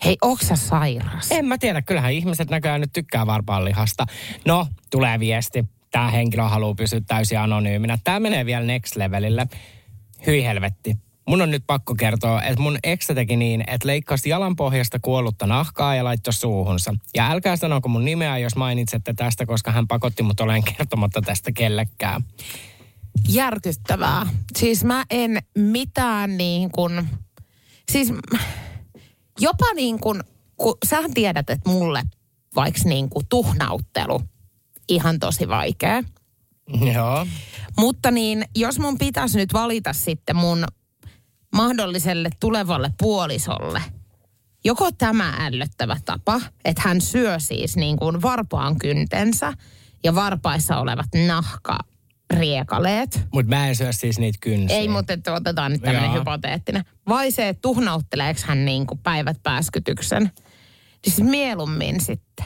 [0.05, 1.31] Hei, onks sä sairas?
[1.31, 4.05] En mä tiedä, kyllähän ihmiset näköjään nyt tykkää varpaanlihasta.
[4.45, 5.65] No, tulee viesti.
[5.91, 7.97] Tämä henkilö haluaa pysyä täysin anonyyminä.
[8.03, 9.47] Tämä menee vielä next levelille.
[10.27, 10.97] Hyi helvetti.
[11.27, 15.47] Mun on nyt pakko kertoa, että mun eksä teki niin, että leikkasi jalan pohjasta kuollutta
[15.47, 16.95] nahkaa ja laittoi suuhunsa.
[17.15, 21.51] Ja älkää sanoko mun nimeä, jos mainitsette tästä, koska hän pakotti mut olen kertomatta tästä
[21.51, 22.23] kellekään.
[23.27, 24.25] Järkyttävää.
[24.57, 27.09] Siis mä en mitään niin kuin,
[27.91, 28.13] siis
[29.39, 30.23] jopa niin kuin,
[30.57, 32.03] kun sähän tiedät, että mulle
[32.55, 34.21] vaikka niin kuin tuhnauttelu
[34.89, 36.03] ihan tosi vaikea.
[36.93, 37.27] Joo.
[37.77, 40.65] Mutta niin, jos mun pitäisi nyt valita sitten mun
[41.55, 43.81] mahdolliselle tulevalle puolisolle,
[44.65, 49.53] joko tämä ällöttävä tapa, että hän syö siis niin kuin varpaan kyntensä
[50.03, 53.19] ja varpaissa olevat nahkariekaleet.
[53.33, 54.77] Mutta mä en syö siis niitä kynsiä.
[54.77, 56.83] Ei, mutta että otetaan nyt tämmöinen hypoteettinen.
[57.09, 60.31] Vai se, että tuhnautteleeko hän niin kuin päivät pääskytyksen.
[61.03, 62.45] Siis mieluummin sitten.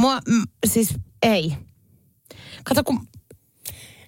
[0.00, 1.56] Mua, mm, siis ei.
[2.64, 3.08] Kato, kun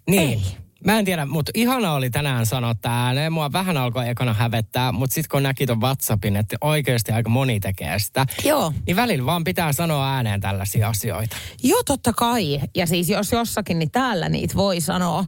[0.09, 0.29] Niin.
[0.29, 0.68] Ei.
[0.85, 3.33] Mä en tiedä, mutta ihana oli tänään sanoa tää ääneen.
[3.33, 7.61] Mua vähän alkoi ekana hävettää, mutta sitten kun näki ton WhatsAppin, että oikeasti aika moni
[7.61, 8.73] tekee sitä, Joo.
[8.87, 11.37] niin välillä vaan pitää sanoa ääneen tällaisia asioita.
[11.63, 12.61] Joo, totta kai.
[12.75, 15.25] Ja siis jos jossakin, niin täällä niitä voi sanoa.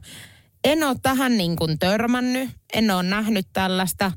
[0.63, 4.11] En ole tähän niin kuin törmännyt, en ole nähnyt tällaista.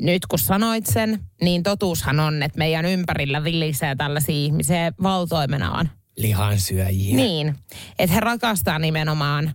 [0.00, 5.90] Nyt kun sanoit sen, niin totuushan on, että meidän ympärillä villisee tällaisia ihmisiä valtoimenaan.
[6.16, 7.16] Lihansyöjiä.
[7.16, 7.54] Niin,
[7.98, 9.54] että he rakastaa nimenomaan.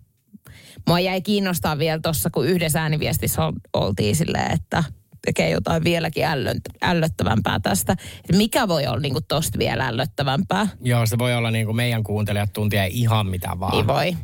[0.88, 4.84] Mua jäi kiinnostaa vielä tuossa, kun yhdessä ääniviestissä ol- oltiin silleen, että
[5.26, 7.96] tekee jotain vieläkin ällönt- ällöttävämpää tästä.
[8.38, 10.68] Mikä voi olla niinku tosta vielä ällöttävämpää?
[10.82, 13.72] Joo, se voi olla niin kuin meidän kuuntelijat tuntee ihan mitä vaan.
[13.72, 14.18] Niin voi.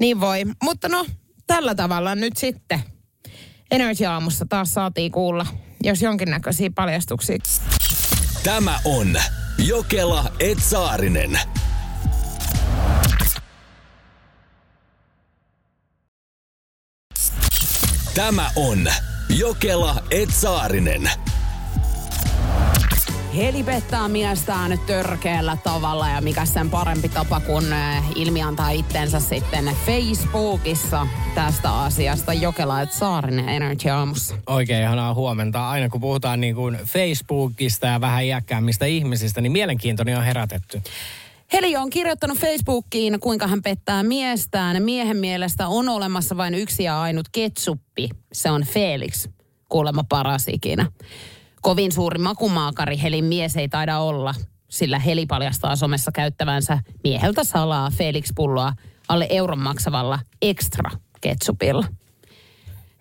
[0.00, 0.44] Niin voi.
[0.62, 1.06] Mutta no,
[1.46, 2.80] tällä tavalla nyt sitten.
[3.70, 5.46] Energy aamussa taas saatiin kuulla,
[5.82, 7.36] jos jonkinnäköisiä paljastuksia.
[8.44, 9.16] Tämä on
[9.58, 11.40] Jokela Etsaarinen.
[18.14, 18.78] Tämä on
[19.38, 21.10] Jokela Etsaarinen.
[23.36, 29.70] Heli pettää miestään törkeällä tavalla ja mikä sen parempi tapa kuin äh, ilmiantaa itsensä sitten
[29.86, 32.32] Facebookissa tästä asiasta.
[32.32, 34.34] Jokela et Saarinen Energy aamussa.
[34.46, 35.70] Oikein ihanaa huomenta.
[35.70, 40.82] Aina kun puhutaan niin kuin Facebookista ja vähän iäkkäämmistä ihmisistä, niin mielenkiintoni on herätetty.
[41.52, 44.82] Heli on kirjoittanut Facebookiin, kuinka hän pettää miestään.
[44.82, 48.08] Miehen mielestä on olemassa vain yksi ja ainut ketsuppi.
[48.32, 49.28] Se on Felix,
[49.68, 50.86] kuulemma paras ikinä.
[51.62, 54.34] Kovin suuri makumaakari Helin mies ei taida olla,
[54.68, 58.72] sillä Heli paljastaa somessa käyttävänsä mieheltä salaa Felix-pulloa
[59.08, 61.84] alle euron maksavalla extra ketsupilla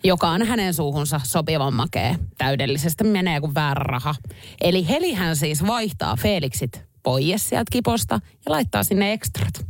[0.03, 2.15] joka on hänen suuhunsa sopivan makea.
[2.37, 4.15] Täydellisesti menee kuin väärä raha.
[4.61, 9.65] Eli Helihän siis vaihtaa Felixit pois sieltä kiposta ja laittaa sinne ekstrat.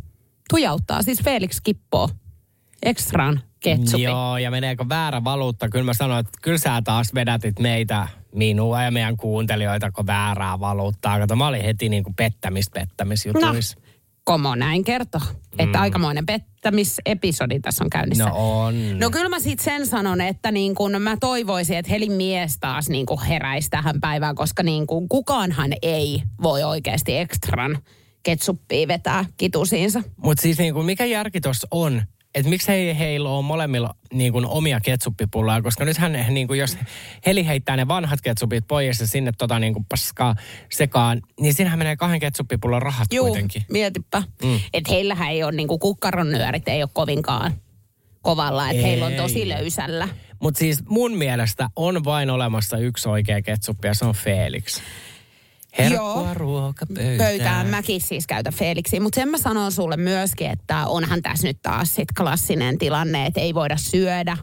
[0.50, 2.10] Tujauttaa siis Felix kippoa
[2.84, 4.04] ekstraan ketsupi.
[4.04, 5.70] Joo, ja meneekö väärä valuutta?
[5.70, 10.60] Kyllä mä sanoin, että kyllä sä taas vedätit meitä, minua ja meidän kuuntelijoita, kun väärää
[10.60, 11.20] valuuttaa.
[11.20, 13.78] Kato, mä olin heti niin kuin pettämis, pettämisjutuissa.
[14.28, 15.22] Komo näin kertoo,
[15.60, 18.24] että aikamoinen pettämisepisodi tässä on käynnissä.
[18.24, 19.00] No on.
[19.00, 22.90] No kyllä mä sitten sen sanon, että niin kun mä toivoisin, että Helin mies taas
[22.90, 27.78] niin kun heräisi tähän päivään, koska niin kun kukaanhan ei voi oikeasti ekstran
[28.24, 30.04] ketsuppia vetää kitusiinsa.
[30.18, 32.02] Mutta siis niin kuin, mikä järki tuossa on?
[32.38, 36.78] Että miksi he, heillä on molemmilla niin kuin, omia ketsuppipulloja, koska nythän niin kuin, jos
[37.26, 40.36] Heli heittää ne vanhat ketsupit pois ja sinne tota niin kuin paskaa
[40.72, 43.66] sekaan, niin siinähän menee kahden ketsuppipullon rahat Juu, kuitenkin.
[43.70, 44.24] mietipä.
[44.44, 44.60] Mm.
[44.74, 47.54] Että heillähän ei ole niin kuin kukkaron nyörit, ei ole kovinkaan
[48.22, 50.10] kovalla, että heillä on tosi löysällä.
[50.42, 54.82] Mutta siis mun mielestä on vain olemassa yksi oikea ketsuppi ja se on Felix.
[55.78, 56.34] Herkkua Joo.
[56.34, 57.18] ruokapöytään.
[57.18, 61.58] Pöytään mäkin siis käytän Felixia, mutta sen mä sanon sulle myöskin, että onhan tässä nyt
[61.62, 64.38] taas sit klassinen tilanne, että ei voida syödä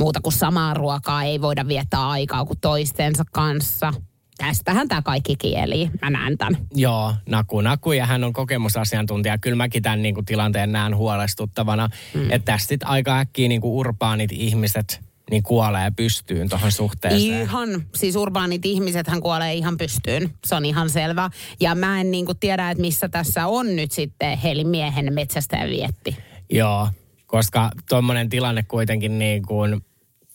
[0.00, 3.92] muuta kuin samaa ruokaa, ei voida viettää aikaa kuin toistensa kanssa.
[4.36, 6.56] Tästähän tämä kaikki kieli, mä näen tämän.
[6.74, 9.38] Joo, Naku Naku ja hän on kokemusasiantuntija.
[9.38, 12.30] Kyllä mäkin tämän niin kuin, tilanteen näen huolestuttavana, mm.
[12.30, 17.42] että tästä sit aika äkkiä niin kuin urbaanit ihmiset niin kuolee pystyyn tuohon suhteeseen.
[17.42, 21.30] Ihan, siis urbaanit ihmiset hän kuolee ihan pystyyn, se on ihan selvä.
[21.60, 25.68] Ja mä en niin kuin tiedä, että missä tässä on nyt sitten Helin miehen metsästäjä
[25.68, 26.16] vietti.
[26.50, 26.88] Joo,
[27.26, 29.80] koska tuommoinen tilanne kuitenkin niin kuin,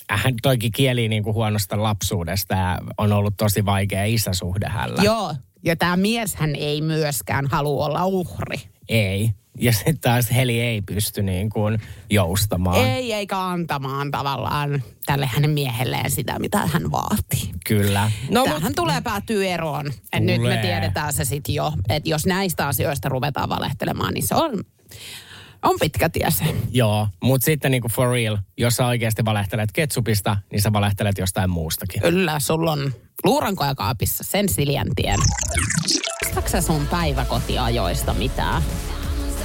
[0.09, 5.03] hän toikin kieli niin kuin huonosta lapsuudesta ja on ollut tosi vaikea isäsuhde hänellä.
[5.03, 8.57] Joo, ja tämä mieshän ei myöskään halua olla uhri.
[8.89, 9.31] Ei.
[9.59, 12.85] Ja sitten taas Heli ei pysty niin kuin joustamaan.
[12.85, 17.51] Ei, eikä antamaan tavallaan tälle hänen miehelleen sitä, mitä hän vaatii.
[17.67, 18.11] Kyllä.
[18.29, 19.93] No, Tämähän mut, tulee päätyä eroon.
[20.13, 24.35] Et nyt me tiedetään se sitten jo, että jos näistä asioista ruvetaan valehtelemaan, niin se
[24.35, 24.63] on
[25.63, 26.45] On pitkä tie se.
[26.71, 31.49] Joo, mutta sitten niinku for real, jos sä oikeasti valehtelet ketsupista, niin sä valehtelet jostain
[31.49, 32.01] muustakin.
[32.01, 32.93] Kyllä, sulla on
[33.25, 35.19] luurankoja kaapissa, sen Siljan tien.
[36.23, 38.61] Muistatko sun päiväkotiajoista mitään?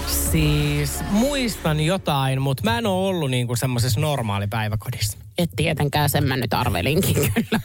[0.07, 5.19] Siis muistan jotain, mutta mä en ole ollut niinku semmoisessa normaalipäiväkodissa.
[5.39, 7.61] Et tietenkään, sen mä nyt arvelinkin kyllä.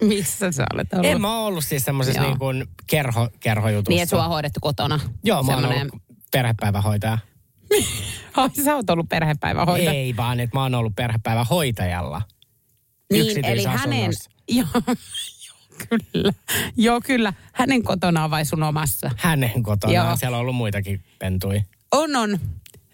[0.00, 1.06] missä sä olet ollut?
[1.06, 2.52] En mä ole ollut siis semmoisessa Joo.
[2.52, 3.90] niinku kerho, kerhojutussa.
[3.90, 5.00] Niin, että sua on hoidettu kotona.
[5.24, 7.18] Joo, mä oon Semmoinen- ollut perhepäivähoitaja.
[8.36, 9.92] Ai, sä oot ollut perhepäivähoitaja.
[9.92, 12.22] Ei vaan, että mä oon ollut perhepäivähoitajalla.
[13.12, 14.12] Niin, eli hänen...
[14.56, 14.66] Joo,
[15.88, 16.32] kyllä.
[16.76, 17.32] Joo, kyllä.
[17.52, 19.10] Hänen kotonaan vai sun omassa?
[19.16, 19.92] Hänen kotona.
[19.92, 20.16] Joo.
[20.16, 21.62] Siellä on ollut muitakin pentui.
[21.92, 22.38] On, on.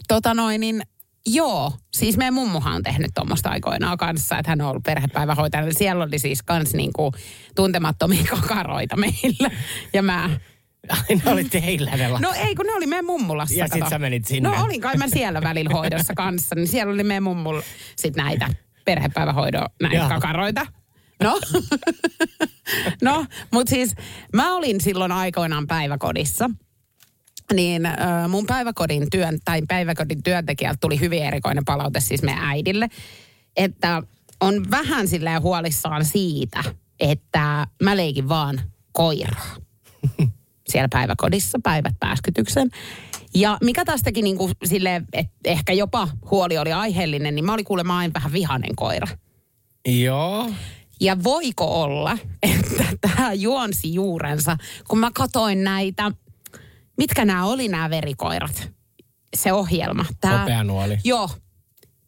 [0.08, 0.82] Tota noin, niin
[1.26, 1.72] joo.
[1.92, 5.74] Siis meidän mummuhan on tehnyt tuommoista aikoinaan kanssa, että hän on ollut perhepäivähoitaja.
[5.74, 7.12] Siellä oli siis kans niinku
[7.56, 9.50] tuntemattomia kakaroita meillä.
[9.92, 10.30] Ja mä...
[10.88, 12.30] Aina oli teillä ne lapset.
[12.30, 13.54] No ei, kun ne oli meidän mummulassa.
[13.54, 13.90] Ja sit kato.
[13.90, 14.48] sä menit sinne.
[14.48, 17.62] No olin kai mä siellä välillä hoidossa kanssa, niin siellä oli meidän mummulla
[17.96, 18.48] sit näitä
[18.84, 20.08] perhepäivähoidon näitä Joo.
[20.08, 20.66] kakaroita.
[21.22, 21.40] No,
[23.02, 23.94] no mutta siis
[24.34, 26.50] mä olin silloin aikoinaan päiväkodissa.
[27.52, 27.96] Niin äh,
[28.28, 32.88] mun päiväkodin työn, tai päiväkodin työntekijältä tuli hyvin erikoinen palaute siis meidän äidille,
[33.56, 34.02] että
[34.40, 36.64] on vähän silleen huolissaan siitä,
[37.00, 38.60] että mä leikin vaan
[38.92, 39.56] koiraa
[40.70, 42.70] siellä päiväkodissa päivät pääskytyksen.
[43.34, 47.54] Ja mikä taas teki niin kuin silleen, että ehkä jopa huoli oli aiheellinen, niin mä
[47.54, 49.06] olin kuulemma aina vähän vihanen koira.
[49.88, 50.50] Joo.
[51.00, 54.56] Ja voiko olla, että tämä juonsi juurensa,
[54.88, 56.12] kun mä katoin näitä,
[56.96, 58.68] mitkä nämä oli nämä verikoirat,
[59.36, 60.04] se ohjelma.
[60.20, 60.98] Tää, Hopeanuoli.
[61.04, 61.30] Joo.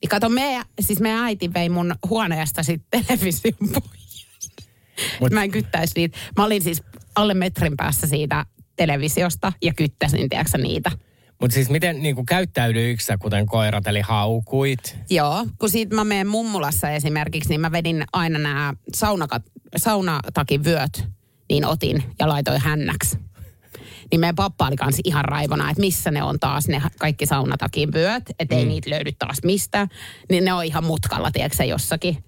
[0.03, 4.27] Niin kato, meidän, siis meidän äiti vei mun huoneesta sitten television pois.
[5.21, 6.19] Mut- Mä en kyttäisi niitä.
[6.37, 6.83] Mä olin siis
[7.15, 10.91] alle metrin päässä siitä televisiosta ja kyttäsin, tiedätkö niitä.
[11.43, 14.99] Mutta siis miten niin käyttäydyikö sä kuten koirat, eli haukuit?
[15.11, 19.43] Joo, kun siitä mä menen mummulassa esimerkiksi, niin mä vedin aina nämä saunakat,
[19.77, 21.05] saunatakin vyöt,
[21.51, 23.19] niin otin ja laitoin hännäksi.
[24.11, 27.93] Niin meidän pappa oli kanssa ihan raivona, että missä ne on taas ne kaikki saunatakin
[27.93, 29.89] vyöt, että ei niitä löydy taas mistään.
[30.31, 32.25] Niin ne on ihan mutkalla, tiedätkö jossakin,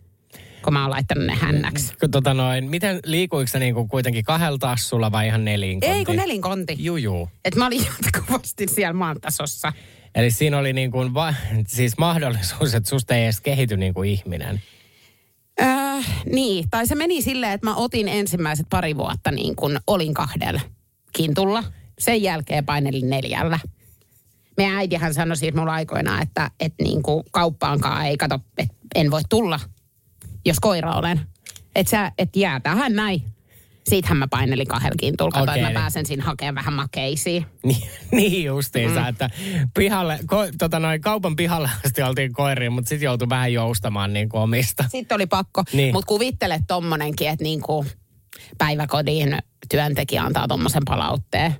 [0.64, 1.94] kun mä oon laittanut ne hännäksi.
[2.00, 5.96] Kun Tota noin, miten liikuiko sä niinku kuitenkin kahdella tassulla vai ihan nelinkonti?
[5.96, 6.76] Ei kun nelinkonti.
[6.78, 7.28] Juu, juu.
[7.44, 9.72] Että mä olin jatkuvasti siellä maan tasossa.
[10.14, 11.34] Eli siinä oli niin kuin va-
[11.66, 14.62] siis mahdollisuus, että susta ei edes kehity niin kuin ihminen.
[15.62, 20.14] Äh, niin, tai se meni silleen, että mä otin ensimmäiset pari vuotta niin kuin olin
[20.14, 20.60] kahdella
[21.12, 21.64] kintulla.
[21.98, 23.58] Sen jälkeen painelin neljällä.
[24.56, 29.10] Meidän äitihän sanoi siis mulla aikoinaan, että, että niin kuin kauppaankaan ei kato, että en
[29.10, 29.60] voi tulla,
[30.44, 31.20] jos koira olen.
[31.74, 33.22] Että sä, et jää tähän näin.
[33.84, 35.30] Siitähän mä painelin kahdella kintulla.
[35.30, 35.62] Kato, Okei.
[35.62, 37.46] että mä pääsen siinä hakemaan vähän makeisiin.
[37.62, 39.08] Niin, niin justiinsa, mm.
[39.08, 39.30] että
[39.74, 44.28] pihalle, ko, tota noin, kaupan pihalle asti oltiin koiriin, mutta sitten joutui vähän joustamaan niin
[44.28, 44.84] kuin omista.
[44.88, 45.64] Sitten oli pakko.
[45.72, 45.94] Niin.
[45.94, 47.86] Mutta kuvittele tommonenkin, että niin kuin
[48.58, 51.54] päiväkodin työntekijä antaa tommosen palautteen.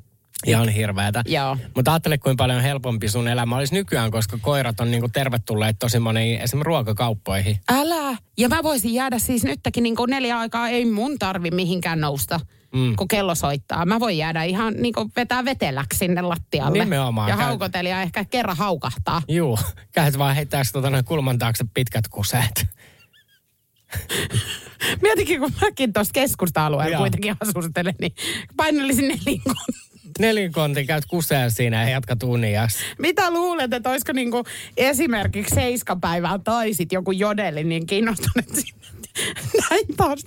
[0.47, 1.23] Ihan hirveätä.
[1.27, 1.57] Joo.
[1.77, 5.99] Mutta ajattele, kuinka paljon helpompi sun elämä olisi nykyään, koska koirat on niinku tervetulleet tosi
[5.99, 7.61] moniin esimerkiksi ruokakauppoihin.
[7.73, 8.17] Älä.
[8.39, 12.41] Ja mä voisin jäädä siis nytkin niin kuin neljä aikaa, ei mun tarvi mihinkään nousta,
[12.75, 12.97] mm.
[12.97, 13.87] kun kello soittaa.
[13.87, 16.79] Mä voin jäädä ihan niin kuin vetää veteläksi sinne lattialle.
[16.85, 17.29] Nimenomaan.
[17.29, 19.23] Ja Käy- haukotella ja ehkä kerran haukahtaa.
[19.29, 19.59] Juu,
[19.93, 22.67] käyt vaan heittääks tota kulman taakse pitkät kuseet.
[25.03, 27.01] Mietikin, kun mäkin tuossa keskusta-alueella Joo.
[27.01, 28.15] kuitenkin asustelen, niin
[28.57, 29.55] painellisin nelinkon.
[30.19, 32.79] Nelinkonti käyt kuseen siinä ja jatkat unias.
[32.99, 34.45] Mitä luulet, että olisiko niinku
[34.77, 38.85] esimerkiksi seiskapäivää tai sit joku jodeli niin kiinnostuneet siitä?
[39.71, 40.25] Näin taas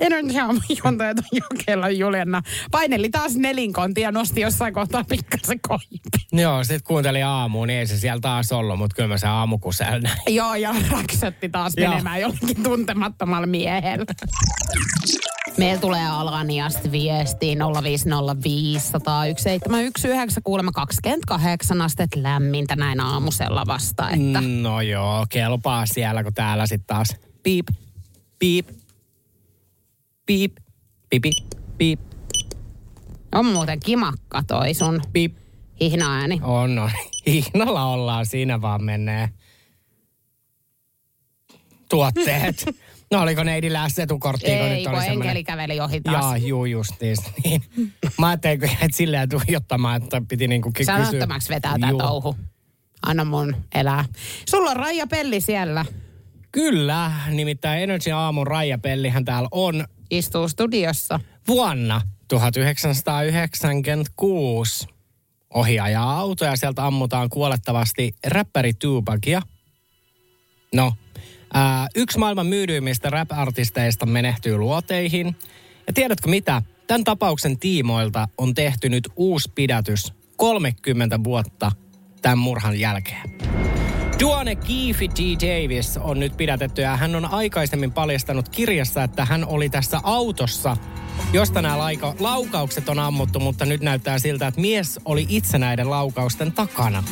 [0.00, 2.42] Energy Aamun juontajat on Jokela Juliana.
[2.70, 6.26] Paineli taas nelinkonti ja nosti jossain kohtaa pikkasen koipi.
[6.32, 10.02] Joo, sit kuuntelin aamuun, niin ei se siellä taas ollut, mutta kyllä mä sen aamukuseen
[10.02, 10.18] näin.
[10.26, 14.06] Joo, ja räksätti taas menemään jollekin tuntemattomalle miehelle.
[15.58, 17.62] Meillä tulee Alaniasta viestiin 050501719
[20.44, 24.48] kuulemma 28 astetta lämmintä näin aamusella vasta, että mm.
[24.48, 27.66] No joo, kelpaa siellä, kun täällä sitten taas piip,
[28.38, 28.68] piip,
[30.26, 30.56] piip,
[31.10, 31.30] pipi,
[31.78, 32.00] piip,
[33.34, 35.36] on muuten kimakka toi sun piip.
[35.80, 36.40] hihna-ääni.
[36.42, 36.90] On, on.
[37.26, 39.28] Hihnalla ollaan, siinä vaan menee
[41.88, 42.64] tuotteet.
[43.12, 46.24] No oliko neidillä etukorttia, kun Ei, nyt kun oli enkeli käveli ohi taas.
[46.24, 47.18] Jaa, juu, justiis.
[47.44, 47.62] Niin.
[48.18, 50.96] Mä ajattelin, kun jäit silleen tuijottamaan, että piti niinku ky- kysyä.
[51.04, 52.36] Sanottomaksi vetää tää touhu.
[53.06, 54.04] Anna mun elää.
[54.50, 55.84] Sulla on Raija Pelli siellä.
[56.52, 61.20] Kyllä, nimittäin Energy Aamun Raija-pellihän täällä on Istuu studiossa.
[61.48, 64.86] vuonna 1996
[65.54, 69.42] ohi ajaa auto ja sieltä ammutaan kuolettavasti räppäri Tupacia.
[70.74, 70.92] No,
[71.54, 75.36] ää, yksi maailman myydyimmistä rap-artisteista menehtyy luoteihin.
[75.86, 76.62] Ja tiedätkö mitä?
[76.86, 81.72] Tämän tapauksen tiimoilta on tehty nyt uusi pidätys 30 vuotta
[82.22, 83.36] tämän murhan jälkeen.
[84.20, 85.18] Duane Keefe G.
[85.18, 90.76] Davis on nyt pidätetty ja hän on aikaisemmin paljastanut kirjassa, että hän oli tässä autossa,
[91.32, 95.90] josta nämä laika- laukaukset on ammuttu, mutta nyt näyttää siltä, että mies oli itse näiden
[95.90, 97.04] laukausten takana.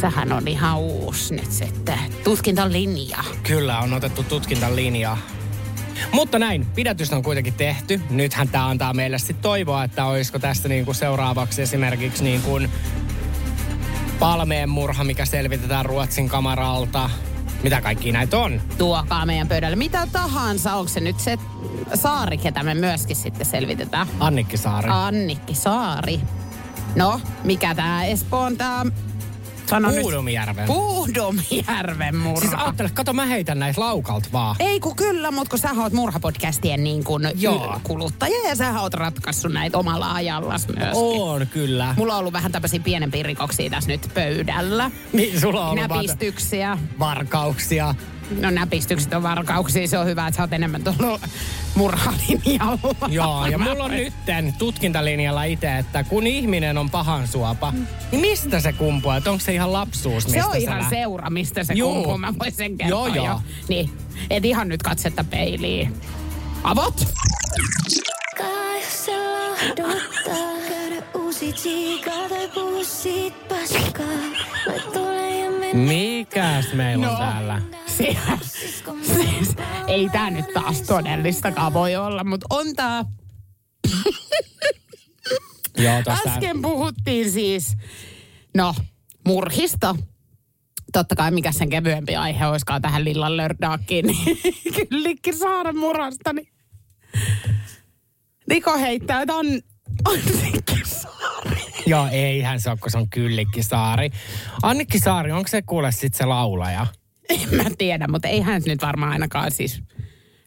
[0.00, 3.18] Tässähän on ihan uusi nyt sitten tutkintalinja.
[3.42, 5.18] Kyllä, on otettu tutkintalinjaa.
[6.12, 8.00] Mutta näin, pidätys on kuitenkin tehty.
[8.10, 12.70] Nythän tämä antaa meille sitten toivoa, että olisiko tässä niinku seuraavaksi esimerkiksi niin kuin
[14.18, 17.10] Palmeen murha, mikä selvitetään Ruotsin kamaralta.
[17.62, 18.60] Mitä kaikki näitä on?
[18.78, 20.74] Tuokaa meidän pöydälle mitä tahansa.
[20.74, 21.38] Onko se nyt se
[21.94, 24.06] Saari, ketä me myöskin sitten selvitetään?
[24.20, 24.88] Annikki Saari.
[24.92, 26.20] Annikki Saari.
[26.96, 28.86] No, mikä tämä Espoon tämä...
[29.68, 30.00] Sano nyt.
[30.00, 30.66] Puudumjärven.
[30.66, 32.40] Puudumjärven murha.
[32.40, 34.56] Siis ajattele, kato mä heitän näitä laukalta vaan.
[34.58, 37.80] Ei kun kyllä, mutta kun sä oot murhapodcastien niin kuin Joo.
[37.82, 40.90] kuluttaja ja sä oot ratkaissut näitä omalla ajallas myöskin.
[40.94, 41.94] On kyllä.
[41.98, 44.90] Mulla on ollut vähän tämmöisiä pienempiä rikoksia tässä nyt pöydällä.
[45.12, 46.78] Niin, sulla on ollut Näpistyksiä.
[46.98, 47.94] varkauksia.
[48.40, 51.20] No näpistykset on varkauksia, se on hyvä, että sä oot enemmän tullut
[51.74, 52.78] murhalinjalla.
[53.08, 57.72] Joo, ja mulla on nytten tutkintalinjalla itse, että kun ihminen on pahan suopa,
[58.12, 59.16] niin mistä se kumpuaa?
[59.16, 61.94] Että onko se ihan lapsuus, mistä Se on ihan lä- seura, mistä se Juu.
[61.94, 62.18] kumpuu.
[62.18, 63.26] Mä voin sen kertoa Joo, joo.
[63.26, 63.40] jo.
[63.68, 63.90] Niin,
[64.30, 65.94] et ihan nyt katsetta peiliin.
[66.64, 67.06] Avot!
[68.84, 74.06] Jos se lohduttaa, käydä uusi tsiika tai puhu siitä paskaa.
[74.66, 75.74] Vai tule ja mene.
[75.74, 77.18] Mikäs meillä on No.
[77.18, 77.62] täällä?
[77.86, 78.16] Siis,
[79.02, 79.56] siis,
[79.88, 83.04] ei tää nyt taas todellistakaan voi olla, mutta on tää.
[85.78, 86.30] Joo, tossa.
[86.30, 87.76] Äsken puhuttiin siis,
[88.56, 88.74] no,
[89.26, 89.96] murhista.
[90.92, 94.06] Totta kai mikä sen kevyempi aihe olisikaan tähän Lillan lördaakin.
[94.06, 94.38] Niin
[94.90, 96.32] Kyllikki Saaren murhasta.
[96.32, 96.48] Niin.
[98.48, 99.46] Niko heittää, että on,
[100.08, 100.18] on
[100.84, 101.60] Saari.
[101.86, 104.10] Joo, eihän se ole, kun se on Kyllikki Saari.
[104.62, 106.86] Annikki Saari, onko se kuule sit se laulaja?
[107.28, 109.80] En mä tiedä, mutta ei hän nyt varmaan ainakaan siis,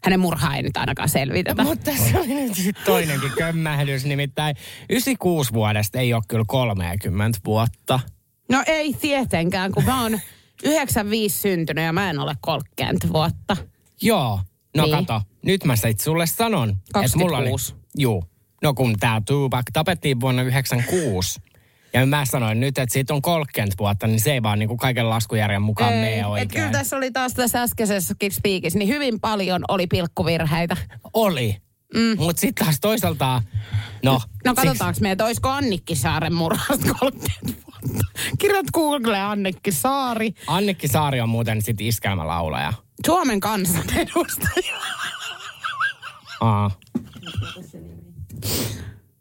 [0.04, 1.64] hänen murhaa ei nyt ainakaan selvitetä.
[1.64, 2.54] Mutta se oli nyt
[2.86, 4.56] toinenkin kömmähdys, nimittäin
[4.90, 8.00] 96 vuodesta ei ole kyllä 30 vuotta.
[8.50, 10.20] No ei tietenkään, kun mä oon
[10.64, 13.58] 95 syntynyt ja mä en ole 30 vuotta.
[14.02, 14.40] Joo,
[14.78, 14.96] no Niin.
[14.96, 16.70] kato, nyt mä sit sulle sanon.
[17.04, 17.50] että mulla oli,
[17.92, 17.98] 26.
[17.98, 18.24] juu,
[18.64, 21.42] no kun tää Tupac tapettiin vuonna 96.
[21.94, 25.10] Ja mä sanoin nyt, että siitä on 30 vuotta, niin se ei vaan niinku kaiken
[25.10, 26.50] laskujärjen mukaan mene et oikein.
[26.50, 30.78] kyllä tässä oli taas tässä äskeisessä spiikissä, niin hyvin paljon oli pilkkuvirheitä.
[31.14, 31.58] Oli.
[31.96, 32.16] Mm.
[32.18, 33.44] Mutta sitten taas toisaalta,
[34.04, 34.22] no...
[34.46, 38.06] No katsotaanko me, että olisiko Annikki Saaren murhasta 30 vuotta.
[38.40, 40.34] Kirjoit Google Annikki Saari.
[40.48, 42.74] Annikki Saari on muuten sit iskelmälaulaja.
[43.06, 44.78] Suomen kansanedustaja.
[46.42, 46.72] Aa.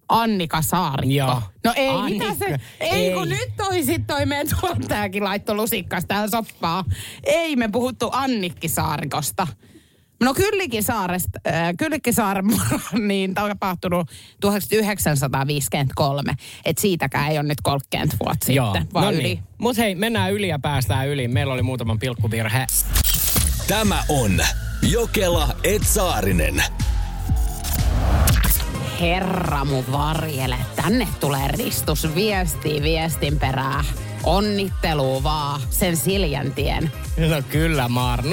[0.09, 1.14] Annika Saarikko.
[1.14, 1.42] Joo.
[1.64, 2.29] No ei, Annikka.
[2.29, 2.57] mitä se?
[2.81, 3.14] Ei, Ei.
[3.14, 6.85] kun nyt toi sit toi meidän tuottajakin laitto lusikkas tähän soppaa.
[7.25, 9.46] Ei me puhuttu Annikki Saarikosta.
[10.23, 12.14] No Kyllikin saaresta, äh, Kyllikin
[13.09, 16.33] niin tapahtunut 1953.
[16.64, 19.23] Että siitäkään ei ole nyt 30 vuotta Joo, sitten, vaan no yli.
[19.23, 19.42] niin.
[19.59, 21.29] Mut hei, mennään yli ja päästään yli.
[21.29, 22.66] Meillä oli muutaman pilkkuvirhe.
[23.66, 24.40] Tämä on
[24.83, 26.62] Jokela Etsaarinen.
[29.00, 33.84] Herra mun varjele, tänne tulee ristus viesti viestin perää.
[34.24, 36.92] Onnitteluu vaan sen Siljantien.
[37.16, 38.20] No kyllä, Maar.
[38.20, 38.26] 050501719.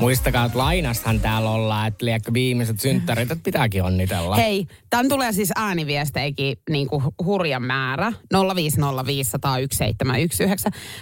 [0.00, 4.36] Muistakaa, että lainashan täällä ollaan, että liekö viimeiset synttärit, että pitääkin onnitella.
[4.36, 8.12] Hei, tän tulee siis ääniviesteikin niin kuin hurjan määrä.
[8.34, 8.36] 050501719.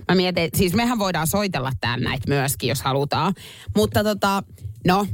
[0.08, 3.34] Mä mietin, siis mehän voidaan soitella täällä näitä myöskin, jos halutaan.
[3.76, 4.42] Mutta tota,
[4.86, 5.06] no,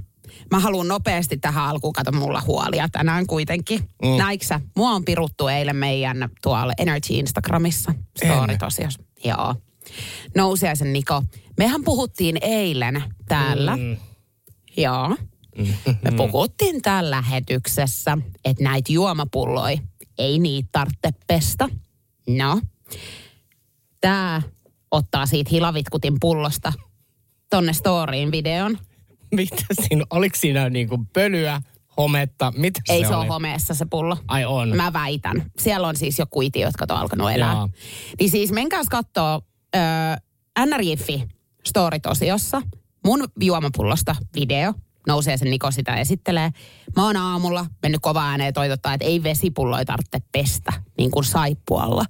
[0.51, 3.79] mä haluan nopeasti tähän alkuun, kato mulla huolia tänään kuitenkin.
[4.03, 4.17] Mm.
[4.19, 4.61] Näiksä?
[4.77, 7.95] Mua on piruttu eilen meidän tuolla Energy Instagramissa.
[8.17, 8.59] Story En.
[8.59, 8.93] tosiaan.
[9.25, 9.55] Joo.
[10.37, 11.23] Nousiaisen Niko.
[11.59, 13.77] Mehän puhuttiin eilen täällä.
[13.77, 13.97] Mm.
[14.77, 15.17] Joo.
[16.03, 19.79] Me puhuttiin täällä lähetyksessä, että näitä juomapulloja
[20.19, 21.69] ei niitä tarvitse pestä.
[22.29, 22.61] No,
[24.01, 24.43] tää
[24.91, 26.73] ottaa siitä hilavitkutin pullosta
[27.51, 28.79] tonne storyin videon.
[29.33, 31.63] Mitä siinä, oliko siinä niinku pölyä,
[31.97, 34.17] hometta, mitä Ei se se ole homeessa se pullo.
[34.29, 34.77] Ai on.
[34.77, 35.51] Mä väitän.
[35.59, 37.53] Siellä on siis joku iti, jotka on alkanut elää.
[37.53, 37.69] Joo.
[38.21, 39.43] Niin siis menkääs kattoo
[39.77, 39.79] ö,
[40.67, 41.29] NRJFi
[41.69, 42.63] story-tosiossa
[43.05, 44.75] mun juomapullosta video.
[45.07, 46.51] nousee sen Niko sitä esittelee.
[46.97, 52.05] Mä oon aamulla mennyt kova ääneen toitottaa, että ei vesipulloja tarvitse pestä, niin kuin saippualla.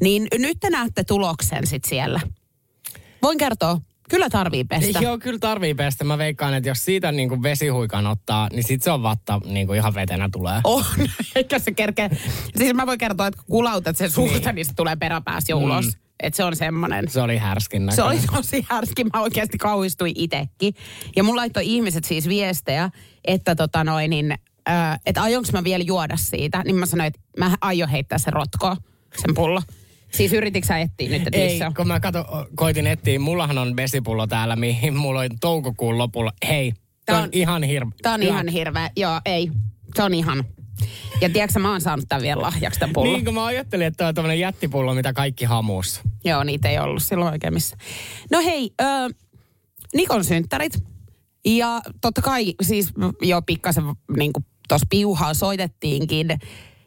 [0.00, 2.20] Niin nyt te näette tuloksen sit siellä.
[3.22, 3.80] Voin kertoa,
[4.10, 4.98] kyllä tarvii pestä.
[4.98, 6.04] Joo, kyllä tarvii pestä.
[6.04, 9.66] Mä veikkaan, että jos siitä niin kuin vesihuikan ottaa, niin sit se on vatta niin
[9.66, 10.60] kuin ihan vetenä tulee.
[10.64, 10.84] On,
[11.36, 12.10] eikä se kerkeä.
[12.56, 15.58] Siis mä voin kertoa, että kun kulautat sen suusta, niin, niin se tulee peräpäässä jo
[15.58, 15.86] ulos.
[15.86, 15.92] Mm.
[16.22, 17.08] Että se on semmoinen.
[17.08, 18.36] Se oli härskin Se oli näköinen.
[18.36, 19.04] tosi härski.
[19.04, 20.74] Mä oikeasti kauhistuin itekin.
[21.16, 22.90] Ja mun laittoi ihmiset siis viestejä,
[23.24, 24.34] että tota noin, niin,
[24.68, 26.62] äh, että aionko mä vielä juoda siitä.
[26.64, 28.76] Niin mä sanoin, että mä aion heittää sen rotkoon,
[29.26, 29.62] sen pullo.
[30.10, 31.74] Siis yrititkö sä etsiä nyt, että Ei, on?
[31.74, 36.32] kun mä kato, koitin etsiä, mullahan on vesipullo täällä, mihin mulla oli toukokuun lopulla.
[36.48, 37.92] Hei, tää Tää on, on- ihan hirveä.
[38.02, 38.90] Tää on ihan hirveä.
[38.96, 39.50] Joo, ei.
[39.96, 40.44] Se on ihan.
[41.20, 43.12] Ja tiedätkö, mä oon saanut tämän vielä lahjaksi tämän pullon.
[43.12, 46.00] Niin kuin mä ajattelin, että toi on tämmönen jättipullo, mitä kaikki hamuus.
[46.24, 47.76] Joo, niitä ei ollut silloin oikein missä.
[48.30, 48.84] No hei, ö,
[49.94, 50.72] Nikon synttärit.
[51.44, 52.92] Ja totta kai siis
[53.22, 53.84] jo pikkasen
[54.16, 56.28] niin kuin tuossa piuhaa soitettiinkin.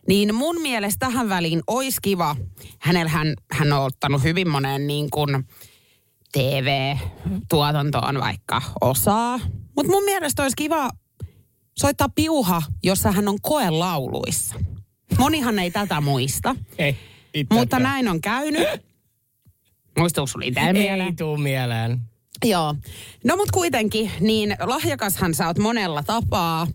[0.07, 2.35] Niin mun mielestä tähän väliin olisi kiva.
[2.79, 5.47] Hänellä hän, hän on ottanut hyvin moneen niin kuin
[6.31, 9.39] TV-tuotantoon vaikka osaa.
[9.75, 10.89] Mutta mun mielestä olisi kiva
[11.77, 14.55] soittaa piuha, jossa hän on koelauluissa.
[15.17, 16.55] Monihan ei tätä muista.
[16.77, 16.97] Ei,
[17.53, 18.67] Mutta näin on käynyt.
[19.99, 21.07] Muistuuko sulla itse mieleen?
[21.07, 22.01] Ei tuu mieleen.
[22.43, 22.75] Joo.
[23.23, 26.67] No mut kuitenkin, niin lahjakashan sä oot monella tapaa.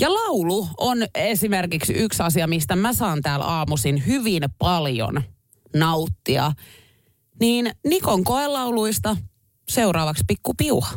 [0.00, 5.22] Ja laulu on esimerkiksi yksi asia, mistä mä saan täällä aamuisin hyvin paljon
[5.76, 6.52] nauttia.
[7.40, 9.16] Niin Nikon koelauluista
[9.68, 10.92] seuraavaksi pikku piuha.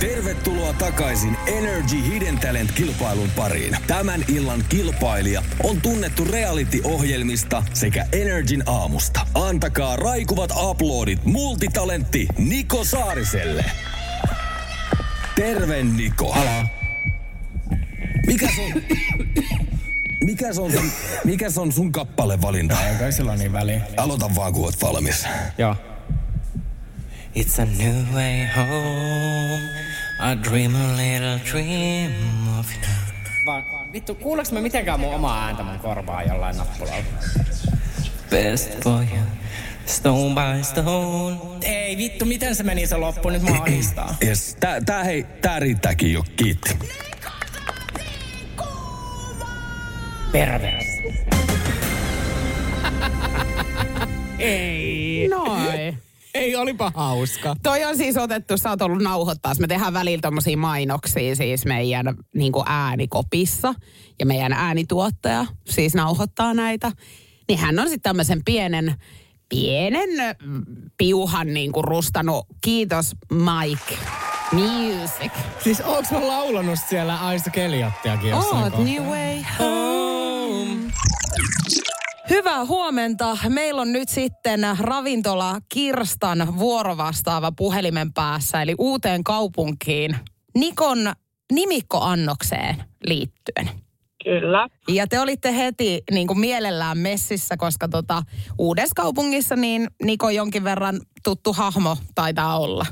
[0.00, 3.76] Tervetuloa takaisin Energy Hidden Talent-kilpailun pariin.
[3.86, 9.26] Tämän illan kilpailija on tunnettu reality-ohjelmista sekä Energyn aamusta.
[9.34, 13.64] Antakaa raikuvat aplodit multitalentti Niko Saariselle.
[15.34, 16.32] Terve Niko.
[16.32, 16.64] Alo.
[18.26, 18.82] Mikä se on?
[20.24, 20.90] Mikä se on, sun,
[21.24, 22.86] mikä se on sun kappalevalinta?
[22.88, 23.80] Ei kai sillä niin väliä.
[23.96, 25.26] Aloita vaan, kun oot valmis.
[25.58, 25.76] Joo.
[27.36, 29.89] It's a new way home.
[30.22, 32.12] I dream a little dream
[32.58, 32.66] of
[33.46, 37.04] Vaan, vittu, kuuleeko mä mitenkään mun omaa ääntä mun korvaa jollain nappulalla?
[38.30, 39.22] Best for you,
[39.86, 41.36] stone by stone.
[41.62, 43.30] Ei vittu, miten se meni se loppu?
[43.30, 44.16] Nyt mä ahdistaa.
[44.26, 46.78] Yes, tää, tää, hei, tää riittääkin jo, kiitti.
[50.32, 50.84] Pervers.
[54.38, 55.28] Ei.
[55.28, 56.09] Noin.
[56.34, 57.56] Ei, olipa hauska.
[57.62, 59.52] Toi on siis otettu, sä oot ollut nauhoittaa.
[59.58, 63.74] Me tehdään välillä tommosia mainoksia siis meidän niin äänikopissa.
[64.18, 66.92] Ja meidän äänituottaja siis nauhoittaa näitä.
[67.48, 68.94] Niin hän on sitten tämmöisen pienen,
[69.48, 70.62] pienen mm,
[70.98, 72.46] piuhan niin kuin rustanut.
[72.60, 73.98] Kiitos Mike.
[74.52, 75.32] Music.
[75.64, 78.84] Siis mä laulanut siellä Aista Keliottiakin jossain Oot?
[78.84, 80.19] New Way Home.
[82.30, 83.36] Hyvää huomenta.
[83.48, 90.16] Meillä on nyt sitten ravintola Kirstan vuorovastaava puhelimen päässä, eli uuteen kaupunkiin
[90.54, 91.12] Nikon
[91.52, 92.76] nimikkoannokseen
[93.06, 93.70] liittyen.
[94.24, 94.68] Kyllä.
[94.88, 98.22] Ja te olitte heti niin kuin mielellään messissä, koska tota,
[98.58, 102.86] uudessa kaupungissa niin Niko jonkin verran tuttu hahmo taitaa olla.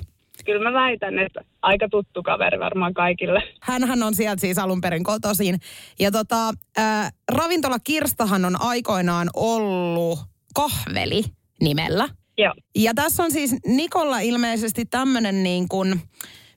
[0.48, 3.42] Kyllä mä väitän, että aika tuttu kaveri varmaan kaikille.
[3.62, 5.58] Hänhän on sieltä siis alun perin kotoisin.
[5.98, 10.18] Ja tota, ää, ravintola Kirstahan on aikoinaan ollut
[10.54, 11.24] kahveli
[11.60, 12.08] nimellä.
[12.38, 12.54] Joo.
[12.74, 16.00] Ja tässä on siis Nikolla ilmeisesti tämmöinen niin kuin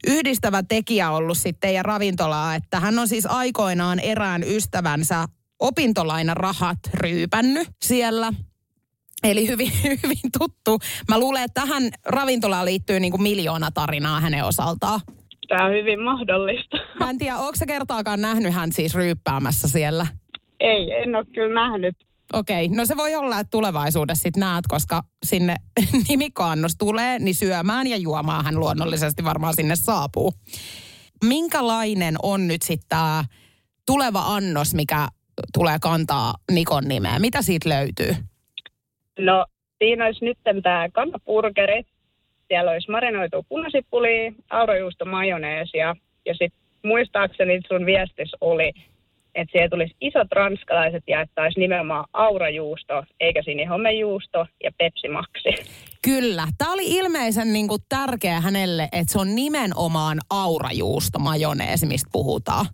[0.08, 5.26] yhdistävä tekijä ollut sitten teidän ravintolaa, että hän on siis aikoinaan erään ystävänsä
[5.60, 8.34] opintolainarahat ryypännyt siellä.
[9.24, 9.72] Eli hyvin,
[10.04, 10.80] hyvin tuttu.
[11.10, 15.00] Mä luulen, että tähän ravintolaan liittyy niin kuin miljoona tarinaa hänen osaltaan.
[15.48, 16.78] Tämä on hyvin mahdollista.
[17.00, 20.08] Mä en tiedä, onko sä kertaakaan nähnyt hän siis ryyppäämässä siellä?
[20.60, 21.96] Ei, en ole kyllä nähnyt.
[22.34, 25.56] Okei, no se voi olla, että tulevaisuudessa sit näet, koska sinne
[26.10, 30.34] nimikkoannos tulee, niin syömään ja juomaan hän luonnollisesti varmaan sinne saapuu.
[31.24, 33.24] Minkälainen on nyt sitten tämä
[33.86, 35.08] tuleva annos, mikä
[35.54, 37.20] tulee kantaa Nikon nimeä?
[37.20, 38.16] Mitä siitä löytyy?
[39.20, 39.46] No,
[39.80, 41.84] siinä olisi nyt tämä kantapurkeri.
[42.48, 45.96] Siellä olisi marinoitu punasipulia, aurajuusto, majoneesia.
[46.26, 48.74] Ja sitten muistaakseni sun viestis oli,
[49.36, 55.50] että siellä tulisi isot ranskalaiset ja että olisi nimenomaan aurajuusto, eikä sinihomejuusto ja pepsimaksi.
[56.04, 56.44] Kyllä.
[56.58, 62.66] Tämä oli ilmeisen niin kuin tärkeä hänelle, että se on nimenomaan aurajuusto majoneesi, mistä puhutaan.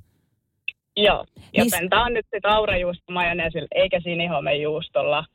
[0.97, 5.25] Joo, Mis- joten tämä on nyt sitten aurajuusto majoneesilla eikä sinihomejuustolla.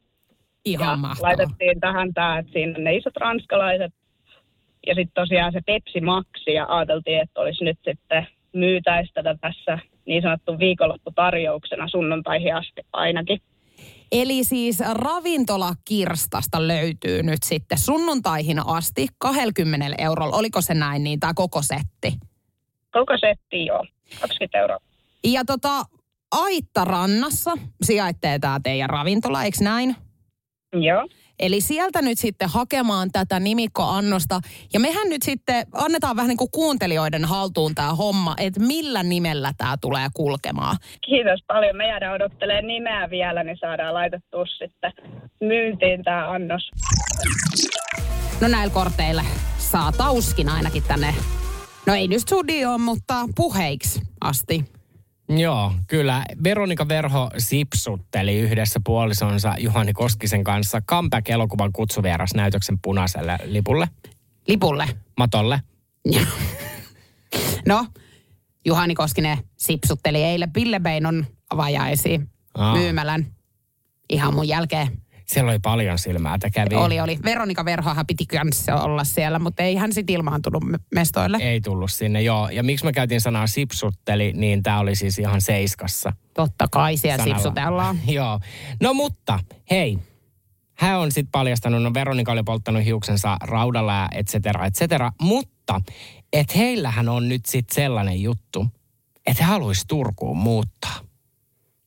[0.65, 3.95] Ihan ja laitettiin tähän tämä, että siinä ne isot ranskalaiset
[4.87, 9.79] Ja sitten tosiaan se Pepsi Maxi ja ajateltiin, että olisi nyt sitten myytäisi tätä tässä
[10.07, 13.41] niin sanottu viikonlopputarjouksena sunnuntaihin asti ainakin.
[14.13, 20.37] Eli siis ravintolakirstasta löytyy nyt sitten sunnuntaihin asti 20 eurolla.
[20.37, 22.19] Oliko se näin niin, tämä koko setti?
[22.93, 23.85] Koko setti joo,
[24.21, 24.79] 20 euroa.
[25.25, 25.83] Ja tota,
[26.31, 27.53] Aittarannassa
[27.83, 29.97] sijaitsee tämä teidän ravintola, eikö näin?
[30.73, 31.09] Joo.
[31.39, 34.41] Eli sieltä nyt sitten hakemaan tätä nimikkoannosta.
[34.73, 39.53] Ja mehän nyt sitten annetaan vähän niin kuin kuuntelijoiden haltuun tämä homma, että millä nimellä
[39.57, 40.77] tämä tulee kulkemaan.
[41.07, 41.77] Kiitos paljon.
[41.77, 44.93] Me jäädään odottelemaan nimeä vielä, niin saadaan laitettua sitten
[45.41, 46.71] myyntiin tämä annos.
[48.41, 49.23] No näillä korteilla
[49.59, 51.15] saa tauskin ainakin tänne,
[51.87, 54.65] no ei nyt studioon, mutta puheiksi asti.
[55.39, 56.25] Joo, kyllä.
[56.45, 63.89] Veronika Verho sipsutteli yhdessä puolisonsa Juhani Koskisen kanssa Comeback-elokuvan kutsuvieras näytöksen punaiselle lipulle,
[64.49, 64.87] Lipulle.
[65.19, 65.61] matolle.
[67.67, 67.87] No,
[68.65, 72.75] Juhani Koskinen sipsutteli eilen Ville Beinon avajaisiin Aa.
[72.77, 73.27] myymälän
[74.11, 75.02] ihan mun jälkeen.
[75.33, 76.79] Siellä oli paljon silmää tekeviä.
[76.79, 77.19] Oli, oli.
[77.25, 81.39] Veronika Verhohan piti kanssa olla siellä, mutta ei hän sitten ilmaantunut me- mestoille.
[81.41, 82.49] Ei tullut sinne, joo.
[82.49, 86.13] Ja miksi mä käytin sanaa sipsutteli, niin tämä oli siis ihan seiskassa.
[86.35, 87.39] Totta kai siellä sanalla.
[87.39, 87.99] sipsutellaan.
[88.09, 88.41] Joo.
[88.83, 89.39] No mutta,
[89.71, 89.99] hei.
[90.75, 95.13] Hän on sitten paljastanut, no Veronika oli polttanut hiuksensa raudalla ja et cetera, et cetera.
[95.21, 95.81] Mutta,
[96.33, 98.67] että heillähän on nyt sitten sellainen juttu,
[99.27, 100.97] että he haluaisi Turkuun muuttaa.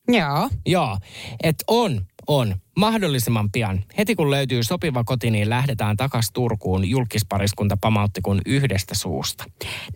[0.08, 0.50] Joo.
[0.66, 0.98] Joo,
[1.44, 2.56] että on, on.
[2.78, 3.84] Mahdollisimman pian.
[3.98, 6.90] Heti kun löytyy sopiva koti, niin lähdetään takas Turkuun.
[6.90, 9.44] Julkispariskunta pamautti kuin yhdestä suusta.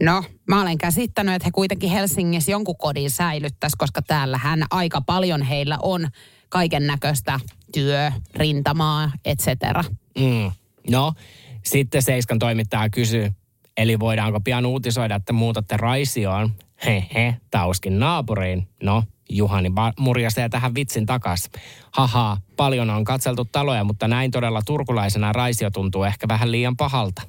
[0.01, 5.41] No, mä olen käsittänyt, että he kuitenkin Helsingissä jonkun kodin säilyttäisi, koska täällähän aika paljon
[5.41, 6.07] heillä on
[6.49, 7.39] kaiken näköistä
[7.73, 9.84] työ, rintamaa, et cetera.
[10.19, 10.51] Mm.
[10.89, 11.13] No,
[11.65, 13.32] sitten Seiskan toimittaja kysyy,
[13.77, 16.51] eli voidaanko pian uutisoida, että muutatte Raisioon?
[16.86, 18.67] He he, tauskin naapuriin.
[18.84, 21.49] No, Juhani va- murjasee tähän vitsin takas.
[21.91, 27.21] Haha, paljon on katseltu taloja, mutta näin todella turkulaisena Raisio tuntuu ehkä vähän liian pahalta.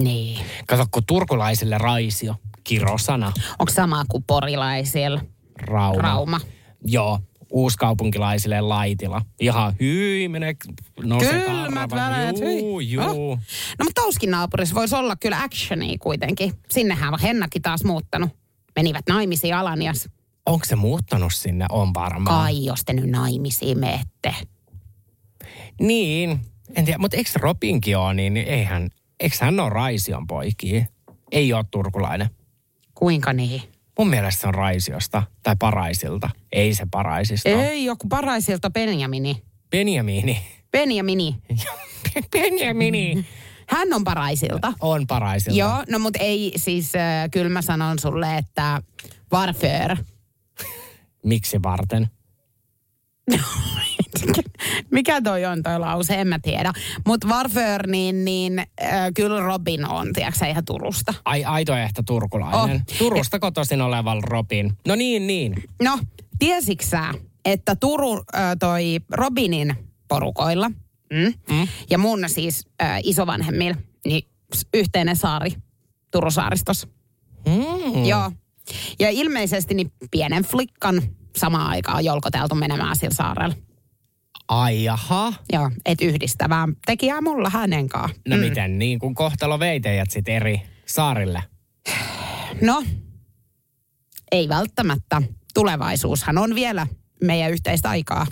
[0.00, 0.38] Niin.
[0.66, 2.34] Kato, kun turkulaisille Raisio,
[2.64, 5.20] kirosana, Onko sama kuin porilaisilla?
[5.60, 6.02] Rauma.
[6.02, 6.40] Rauma.
[6.86, 7.20] Joo,
[7.50, 9.22] uuskaupunkilaisille Laitila.
[9.40, 10.54] Ihan hyi, menee,
[11.02, 12.92] nousee Kylmät väleet, Juu, hyi.
[12.92, 13.30] juu.
[13.30, 13.38] Oh.
[13.78, 16.52] No mutta Tauskin naapurissa voisi olla kyllä actionia kuitenkin.
[16.70, 18.30] Sinnehän on Hennakin taas muuttanut.
[18.76, 20.08] Menivät naimisiin Alanias.
[20.46, 21.66] Onko se muuttanut sinne?
[21.70, 22.42] On varmaan.
[22.44, 24.34] Kai, jos te nyt naimisiin meette.
[25.80, 26.40] Niin,
[26.74, 28.90] en tiedä, mutta eikö Robinkin ole niin, niin eihän,
[29.20, 30.84] eikö hän ole Raision poikia?
[31.32, 32.30] Ei ole turkulainen.
[32.94, 33.62] Kuinka niin?
[33.98, 36.30] Mun mielestä se on Raisiosta tai Paraisilta.
[36.52, 37.48] Ei se Paraisista.
[37.48, 39.42] Ei, joku paraisilta Benjamini.
[39.70, 40.40] Benjamini.
[40.72, 41.36] Benjamini.
[42.32, 43.26] Benjamini.
[43.68, 44.72] Hän on paraisilta.
[44.80, 45.58] On Paraisilta.
[45.58, 48.82] Joo, no mutta ei siis, äh, kyllä mä sanon sulle, että
[49.32, 49.96] varför.
[51.24, 52.08] Miksi varten?
[54.90, 56.72] Mikä toi on toi lause, en mä tiedä.
[57.06, 58.66] Mutta varför, niin, niin äh,
[59.14, 61.14] kyllä Robin on, tiedätkö ihan Turusta.
[61.24, 62.76] Ai aito ehto turkulainen.
[62.76, 62.98] Oh.
[62.98, 64.72] Turusta kotoisin olevan Robin.
[64.86, 65.54] No niin, niin.
[65.82, 65.98] No,
[66.38, 67.14] tiesitkö sä,
[67.44, 69.74] että Turun äh, toi Robinin
[70.08, 71.68] porukoilla mm, mm.
[71.90, 74.28] ja mun siis äh, isovanhemmilla, niin
[74.74, 75.50] yhteinen saari
[76.10, 76.88] Turun saaristos.
[77.46, 78.04] Mm.
[78.04, 78.32] Joo.
[78.98, 81.02] Ja ilmeisesti niin pienen flikkan
[81.36, 83.54] samaan aikaan jolkoteltu menemään sillä saarella.
[84.48, 85.32] Ai jaha.
[85.52, 88.20] Joo, et yhdistävää tekijää mulla hänen kanssa.
[88.28, 88.42] No mm.
[88.42, 91.42] miten niin, kun kohtalo vei teidät sit eri saarille?
[92.60, 92.82] No,
[94.32, 95.22] ei välttämättä.
[95.54, 96.86] Tulevaisuushan on vielä
[97.22, 98.26] meidän yhteistä aikaa.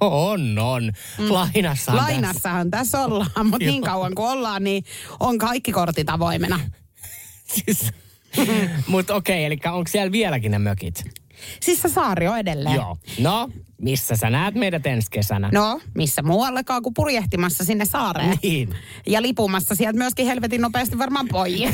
[0.00, 0.92] On, on.
[1.18, 1.32] Mm.
[1.32, 4.84] Lainassa Lainassahan tässä ollaan, mutta niin kauan kuin ollaan, niin
[5.20, 6.60] on kaikki kortit avoimena.
[7.44, 7.90] Siis,
[8.86, 11.04] Mutta okei, eli onko siellä vieläkin ne mökit?
[11.60, 12.74] Siis se saari on edelleen.
[12.74, 12.96] Joo.
[13.18, 15.50] No, missä sä näet meidät ensi kesänä?
[15.52, 18.38] No, missä muuallekaan kuin purjehtimassa sinne saareen.
[18.42, 18.74] Niin.
[19.06, 21.60] Ja lipumassa sieltä myöskin helvetin nopeasti varmaan pois.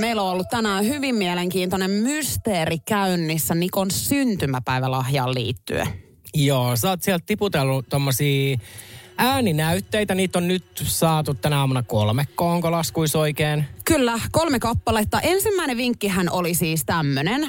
[0.00, 5.86] Meillä on ollut tänään hyvin mielenkiintoinen mysteeri käynnissä Nikon syntymäpäivälahjaan liittyen.
[6.34, 8.58] Joo, sä oot sieltä tiputellut tommosia
[9.16, 10.14] ääninäytteitä.
[10.14, 13.64] Niitä on nyt saatu tänä aamuna kolme, onko laskuis oikein?
[13.84, 15.20] Kyllä, kolme kappaletta.
[15.20, 17.48] Ensimmäinen vinkkihän oli siis tämmönen.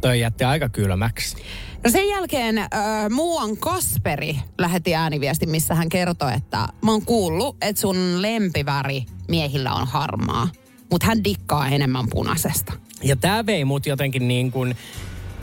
[0.00, 1.36] Toi jätti aika kylmäksi.
[1.84, 2.68] No sen jälkeen äh,
[3.10, 9.72] muuan Kasperi lähetti ääniviesti, missä hän kertoi, että mä oon kuullut, että sun lempiväri miehillä
[9.72, 10.48] on harmaa.
[10.90, 12.72] Mutta hän dikkaa enemmän punaisesta.
[13.02, 14.76] Ja tää vei mut jotenkin niin kuin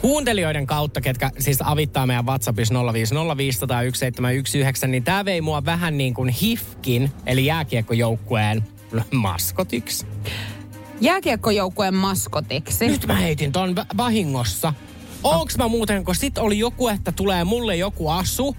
[0.01, 2.77] kuuntelijoiden kautta, ketkä siis avittaa meidän WhatsAppissa 050501719,
[4.87, 8.63] niin tämä vei mua vähän niin kuin HIFKin, eli jääkiekkojoukkueen
[9.11, 10.05] maskotiksi.
[11.01, 12.87] Jääkiekkojoukkueen maskotiksi.
[12.87, 14.73] Nyt mä heitin ton va- vahingossa.
[15.23, 18.55] Onks mä muuten, kun sit oli joku, että tulee mulle joku asu,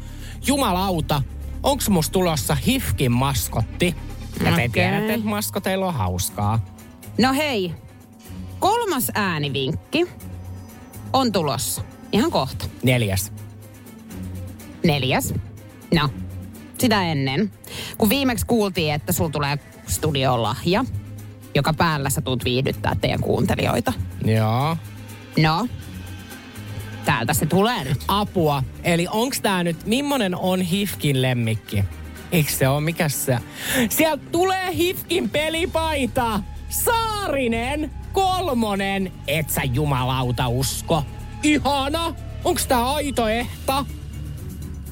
[0.46, 1.22] jumalauta,
[1.62, 3.94] onks musta tulossa HIFKin maskotti?
[4.44, 6.66] Ja te tiedätte, että maskoteilla on hauskaa.
[7.18, 7.72] No hei,
[8.58, 10.06] kolmas äänivinkki
[11.12, 11.82] on tulossa.
[12.12, 12.66] Ihan kohta.
[12.82, 13.32] Neljäs.
[14.84, 15.34] Neljäs.
[15.94, 16.08] No,
[16.78, 17.52] sitä ennen.
[17.98, 20.84] Kun viimeksi kuultiin, että sul tulee studioon lahja,
[21.54, 23.92] joka päällä sä tulet viihdyttää teidän kuuntelijoita.
[24.24, 24.76] Joo.
[25.38, 25.68] No,
[27.04, 27.98] täältä se tulee nyt.
[28.08, 28.62] Apua.
[28.84, 31.84] Eli onks tää nyt, millainen on Hifkin lemmikki?
[32.32, 33.38] Eikö se ole, mikä se?
[33.88, 36.40] Sieltä tulee Hifkin pelipaita.
[36.68, 41.02] Saarinen, kolmonen, et sä jumalauta usko.
[41.42, 42.14] Ihana.
[42.44, 43.84] Onks tää aito ehta?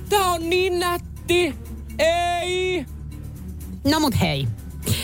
[0.09, 1.55] Tää on niin nätti.
[1.99, 2.87] Ei.
[3.91, 4.49] No mut hei.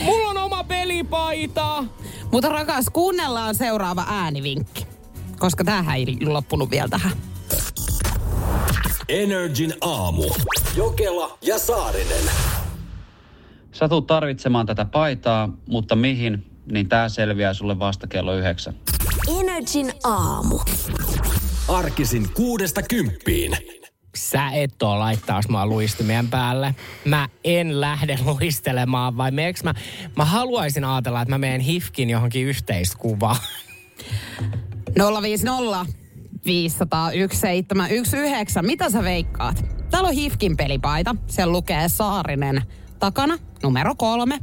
[0.05, 1.85] Mulla on oma pelipaita.
[2.33, 4.87] Mutta rakas, kuunnellaan seuraava äänivinkki.
[5.39, 7.13] Koska tämähän ei loppunut vielä tähän.
[9.09, 10.25] Energin aamu.
[10.77, 12.25] Jokela ja Saarinen.
[13.73, 18.75] Sä tulet tarvitsemaan tätä paitaa, mutta mihin, niin tää selviää sulle vasta kello yhdeksän.
[19.41, 20.59] Energin aamu.
[21.69, 23.57] Arkisin kuudesta kymppiin.
[24.17, 26.75] Sä et oo laittaa mua luistimien päälle.
[27.05, 29.75] Mä en lähde luistelemaan, vai meeks mä...
[30.17, 33.37] Mä haluaisin ajatella, että mä menen hifkin johonkin yhteiskuvaan.
[35.23, 35.87] 050
[36.47, 38.63] 501 719.
[38.63, 39.65] Mitä sä veikkaat?
[39.91, 41.17] Täällä on Hifkin pelipaita.
[41.27, 42.63] Siellä lukee Saarinen
[42.99, 44.39] takana, numero kolme.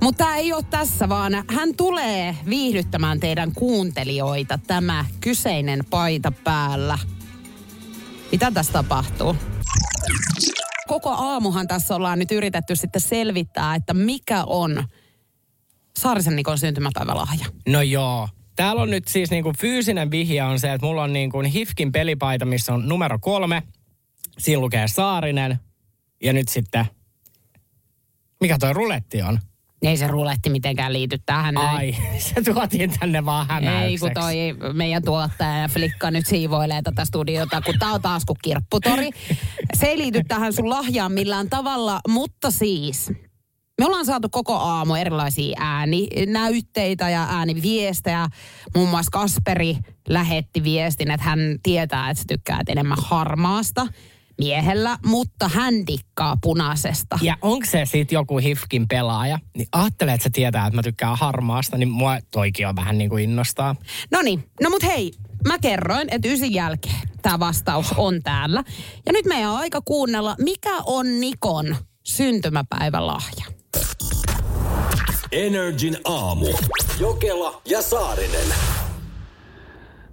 [0.00, 6.98] Mutta ei ole tässä, vaan hän tulee viihdyttämään teidän kuuntelijoita tämä kyseinen paita päällä.
[8.32, 9.36] Mitä tässä tapahtuu?
[10.88, 14.84] Koko aamuhan tässä ollaan nyt yritetty sitten selvittää, että mikä on
[15.98, 17.46] Saarisen Nikon syntymäpäivälahja.
[17.68, 18.28] No joo.
[18.56, 22.44] Täällä on nyt siis niinku fyysinen vihja on se, että mulla on niinku hifkin pelipaita,
[22.44, 23.62] missä on numero kolme.
[24.38, 25.58] Siinä lukee Saarinen.
[26.22, 26.86] Ja nyt sitten...
[28.40, 29.40] Mikä toi ruletti on?
[29.82, 31.76] Ei se ruletti mitenkään liity tähän näin.
[31.76, 34.14] Ai, se tuotiin tänne vaan Ei, kun hämäykseksi.
[34.14, 39.10] toi meidän tuottaja ja Flikka nyt siivoilee tätä studiota, kun tää on taas kuin kirpputori.
[39.78, 43.12] Se ei liity tähän sun lahjaan millään tavalla, mutta siis
[43.80, 48.28] me ollaan saatu koko aamu erilaisia ääninäytteitä ja ääniviestejä.
[48.74, 49.76] Muun muassa Kasperi
[50.08, 53.86] lähetti viestin, että hän tietää, että sä tykkäät enemmän harmaasta
[54.40, 57.18] miehellä, mutta hän dikkaa punaisesta.
[57.22, 59.38] Ja onko se sitten joku hifkin pelaaja?
[59.56, 63.10] Niin ajattelee, että se tietää, että mä tykkään harmaasta, niin mua toikin on vähän niin
[63.10, 63.76] kuin innostaa.
[64.10, 65.12] No niin, no mut hei,
[65.46, 68.64] mä kerroin, että ysin jälkeen tämä vastaus on täällä.
[69.06, 73.44] Ja nyt meidän on aika kuunnella, mikä on Nikon syntymäpäivälahja.
[75.32, 76.46] Energin aamu.
[77.00, 78.48] Jokela ja Saarinen.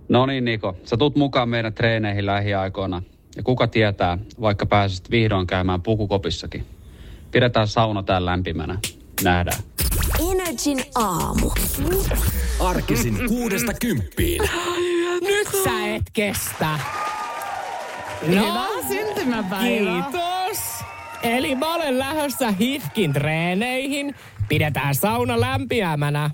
[0.10, 3.02] No niin Niko, sä tulet mukaan meidän treeneihin lähiaikoina.
[3.38, 6.66] Ja kuka tietää, vaikka pääsisit vihdoin käymään pukukopissakin.
[7.32, 8.78] Pidetään sauna täällä lämpimänä.
[9.24, 9.60] Nähdään.
[10.32, 11.52] Energin aamu.
[12.60, 14.42] Arkisin kuudesta kymppiin.
[15.22, 16.80] Nyt sä et kestä.
[18.28, 20.02] Hyvää syntymäpäivää.
[20.02, 20.60] Kiitos.
[21.24, 24.16] Eli mä olen lähdössä hifkin treeneihin.
[24.50, 26.30] Pidetään sauna lämpiämänä.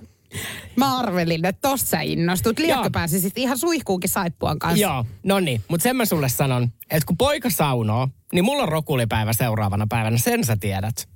[0.75, 2.59] Mä arvelin, että tossa innostut.
[2.59, 4.81] Liekö pääsisit ihan suihkuunkin saippuan kanssa?
[4.81, 5.61] Joo, no niin.
[5.67, 10.17] Mutta sen mä sulle sanon, että kun poika saunoo, niin mulla on rokulipäivä seuraavana päivänä.
[10.17, 11.07] Sen sä tiedät.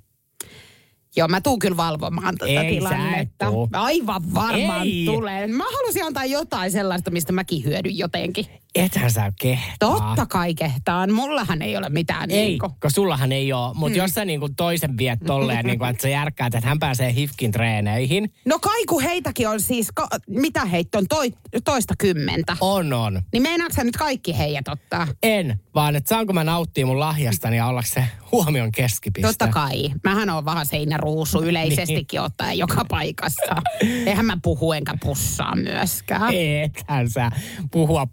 [1.16, 3.46] Joo, mä tuun kyllä valvomaan tätä Ei tilannetta.
[3.72, 5.02] Aivan varmaan Ei.
[5.06, 5.46] tulee.
[5.46, 8.46] Mä halusin antaa jotain sellaista, mistä mäkin hyödyn jotenkin.
[8.78, 9.78] Ethän sä kehtaa.
[9.78, 11.12] Totta kai kehtaan.
[11.12, 12.68] Mullahan ei ole mitään Ei, niinku.
[12.68, 13.74] kun sullahan ei ole.
[13.74, 14.02] Mutta mm.
[14.02, 18.32] jos sä niinku toisen viet tolleen, niinku, että sä järkkäät, että hän pääsee hifkin treeneihin.
[18.44, 21.32] No kaiku heitäkin on siis, ka- mitä heitä on, toi,
[21.64, 22.56] toista kymmentä.
[22.60, 23.22] On, on.
[23.32, 25.06] Niin meinaatko sä nyt kaikki heijät ottaa?
[25.22, 29.28] En, vaan että saanko mä nauttia mun lahjastani ja olla se huomion keskipiste.
[29.28, 29.90] Totta kai.
[30.04, 33.62] Mähän on vähän seinäruusu yleisestikin ottaen joka paikassa.
[34.06, 36.34] Eihän mä puhu enkä pussaa myöskään.
[36.34, 37.30] Ethän sä
[37.70, 38.06] puhua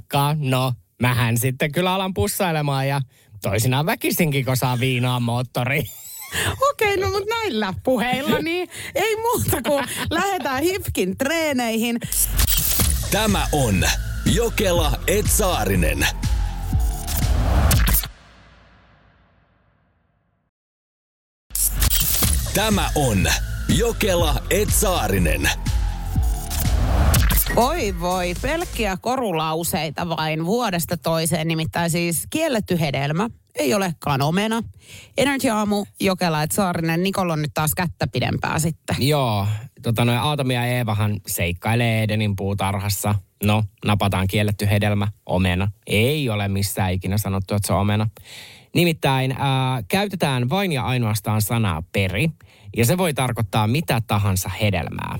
[0.00, 0.50] pukahdakaan.
[0.50, 0.72] No,
[1.02, 3.00] mähän sitten kyllä alan pussailemaan ja
[3.42, 5.82] toisinaan väkisinkin, kun saa viinaa moottori.
[6.70, 11.98] Okei, no mutta näillä puheilla niin ei muuta kuin lähdetään Hifkin treeneihin.
[13.10, 13.84] Tämä on
[14.34, 16.06] Jokela et Saarinen.
[22.54, 23.26] Tämä on
[23.68, 25.50] Jokela et Saarinen.
[27.56, 31.48] Oi voi, pelkkiä korulauseita vain vuodesta toiseen.
[31.48, 34.62] Nimittäin siis kielletty hedelmä ei olekaan omena.
[35.18, 38.96] Energy Aamu, Jokela, et Saarinen, Nikolla on nyt taas kättä pidempää sitten.
[38.98, 39.46] Joo,
[39.82, 43.14] tota noin Aatami ja Eevahan seikkailee Edenin puutarhassa.
[43.44, 45.68] No, napataan kielletty hedelmä, omena.
[45.86, 48.08] Ei ole missään ikinä sanottu, että se on omena.
[48.74, 52.30] Nimittäin ää, käytetään vain ja ainoastaan sanaa peri,
[52.76, 55.18] ja se voi tarkoittaa mitä tahansa hedelmää.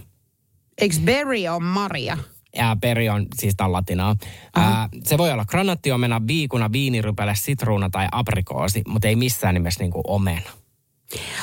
[0.81, 2.19] Eikö berry on Maria?
[2.57, 4.17] Ja peri on siis tämän latinaa.
[4.57, 10.01] Ää, se voi olla granattiomena, viikuna, viinirypäle, sitruuna tai aprikoosi, mutta ei missään nimessä niinku
[10.07, 10.51] omena.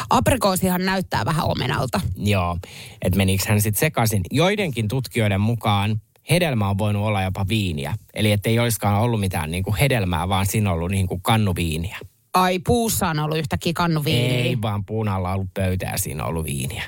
[0.10, 2.02] Aprikoosihan näyttää vähän omenalta.
[2.16, 2.58] Joo,
[3.02, 4.22] että menikö hän sitten sekaisin.
[4.32, 7.94] Joidenkin tutkijoiden mukaan hedelmä on voinut olla jopa viiniä.
[8.14, 11.98] Eli ettei olisikaan ollut mitään niinku hedelmää, vaan siinä on ollut niinku kannuviiniä.
[12.34, 14.38] Ai, puussa on ollut yhtäkkiä kannu viiniä.
[14.38, 16.84] Ei, vaan puun alla on ollut pöytä ja siinä on ollut viiniä.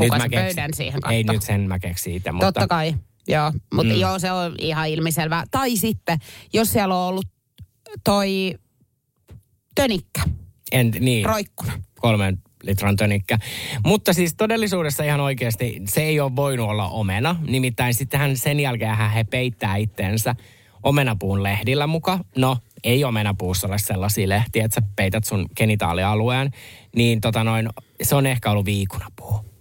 [0.00, 1.32] No kuka mä se keksin- pöydän siihen Ei kattoo?
[1.34, 2.46] nyt sen mä keksin itse, mutta...
[2.52, 2.94] Totta kai,
[3.28, 3.52] joo.
[3.74, 3.96] Mutta Mm.
[3.96, 4.00] mm.
[4.00, 5.44] joo, se on ihan ilmiselvää.
[5.50, 6.18] Tai sitten,
[6.52, 7.26] jos siellä on ollut
[8.04, 8.54] toi
[9.74, 10.20] tönikkä,
[10.72, 11.72] En, niin, roikkuna.
[12.00, 13.38] kolmen litran tönikkä.
[13.86, 17.36] Mutta siis todellisuudessa ihan oikeasti se ei ole voinut olla omena.
[17.48, 20.34] Nimittäin sittenhän sen jälkeen he peittää itteensä
[20.82, 22.18] omenapuun lehdillä muka.
[22.36, 26.50] No, ei omenapuussa ole sellaisia lehtiä, että sä peität sun genitaalialueen.
[26.96, 27.68] Niin tota noin,
[28.02, 29.51] se on ehkä ollut viikunapuu.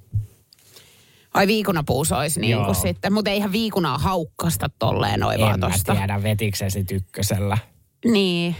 [1.33, 3.13] Ai viikunapuus olisi niin kuin sitten.
[3.13, 5.95] Mutta eihän viikunaa haukkasta tolleen noin En vaan mä tosta.
[5.95, 7.57] tiedä, vetiksesi tykkösellä.
[8.05, 8.55] Niin.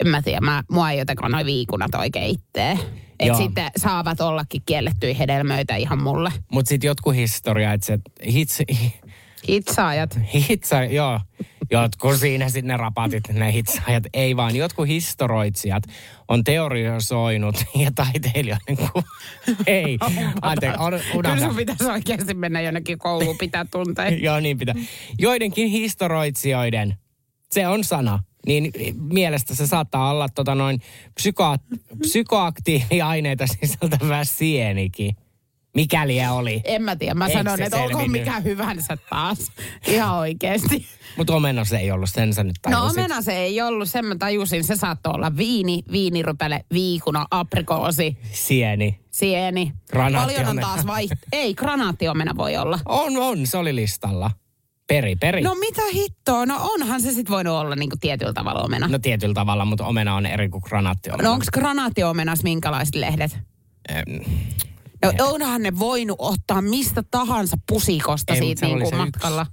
[0.00, 2.78] En mä tiedä, mä, mua ei jotenkaan noin viikunat oikein itteen.
[3.20, 3.36] Et Joo.
[3.36, 6.32] sitten saavat ollakin kiellettyjä hedelmöitä ihan mulle.
[6.52, 8.58] Mutta sitten jotkut historia, että se hits,
[9.48, 10.18] Hitsaajat.
[10.48, 11.20] hitsa, joo,
[11.70, 15.82] jotkut siinä sitten ne rapatit, ne hitsaajat, ei vaan jotkut historioitsijat
[16.28, 19.02] on teoriosoinut ja taiteilijoiden ku...
[19.66, 19.98] Ei,
[20.42, 24.18] anteeksi, on, Kyllä sun pitäisi oikeasti mennä jonnekin kouluun pitää tunteja.
[24.26, 24.74] Joo, niin pitää.
[25.18, 26.96] Joidenkin historioitsijoiden,
[27.52, 28.72] se on sana, niin
[29.12, 30.80] mielestä se saattaa olla tota noin
[31.20, 35.16] psyko- psykoaktiiviaineita sisältävä sienikin.
[35.74, 36.60] Mikäli oli.
[36.64, 38.20] En mä tiedä, mä Eikö sanon, että olkoon selvinnyt?
[38.26, 39.52] mikä hyvänsä taas.
[39.86, 40.86] Ihan oikeasti.
[41.16, 42.98] Mutta omena se ei ollut, sen sä nyt No tajusit.
[42.98, 44.64] omena se ei ollut, sen mä tajusin.
[44.64, 49.00] Se saattoi olla viini, viinirypäle, viikuna, aprikoosi, Sieni.
[49.10, 49.72] sieni.
[49.94, 51.12] Paljon on taas vaiht...
[51.32, 52.78] Ei, granaattiomena voi olla.
[52.86, 54.30] On, on, se oli listalla.
[54.86, 55.42] Peri, peri.
[55.42, 56.46] No mitä hittoa?
[56.46, 58.88] No onhan se sitten voinut olla niinku tietyllä tavalla omena.
[58.88, 61.28] No tietyllä tavalla, mutta omena on eri kuin granaattiomena.
[61.28, 63.38] No onko granaattiomenas minkälaiset lehdet?
[65.02, 69.46] Em, No onhan ne voinut ottaa mistä tahansa pusikosta Ei, siitä niinku se matkalla.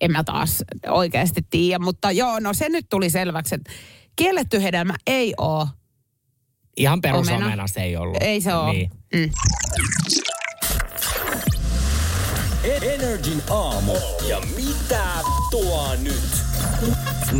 [0.00, 3.72] En mä taas oikeasti tiedä, mutta joo, no se nyt tuli selväksi, että
[4.16, 5.66] kielletty hedelmä ei ole.
[6.76, 7.66] Ihan perusomena Omena.
[7.66, 8.16] se ei ollut.
[8.20, 8.72] Ei se ole.
[8.72, 8.90] Niin.
[9.14, 9.30] Mm.
[12.82, 13.92] Energin aamu.
[14.28, 15.04] Ja mitä
[15.50, 16.22] tuo nyt?
[17.32, 17.36] 050501719.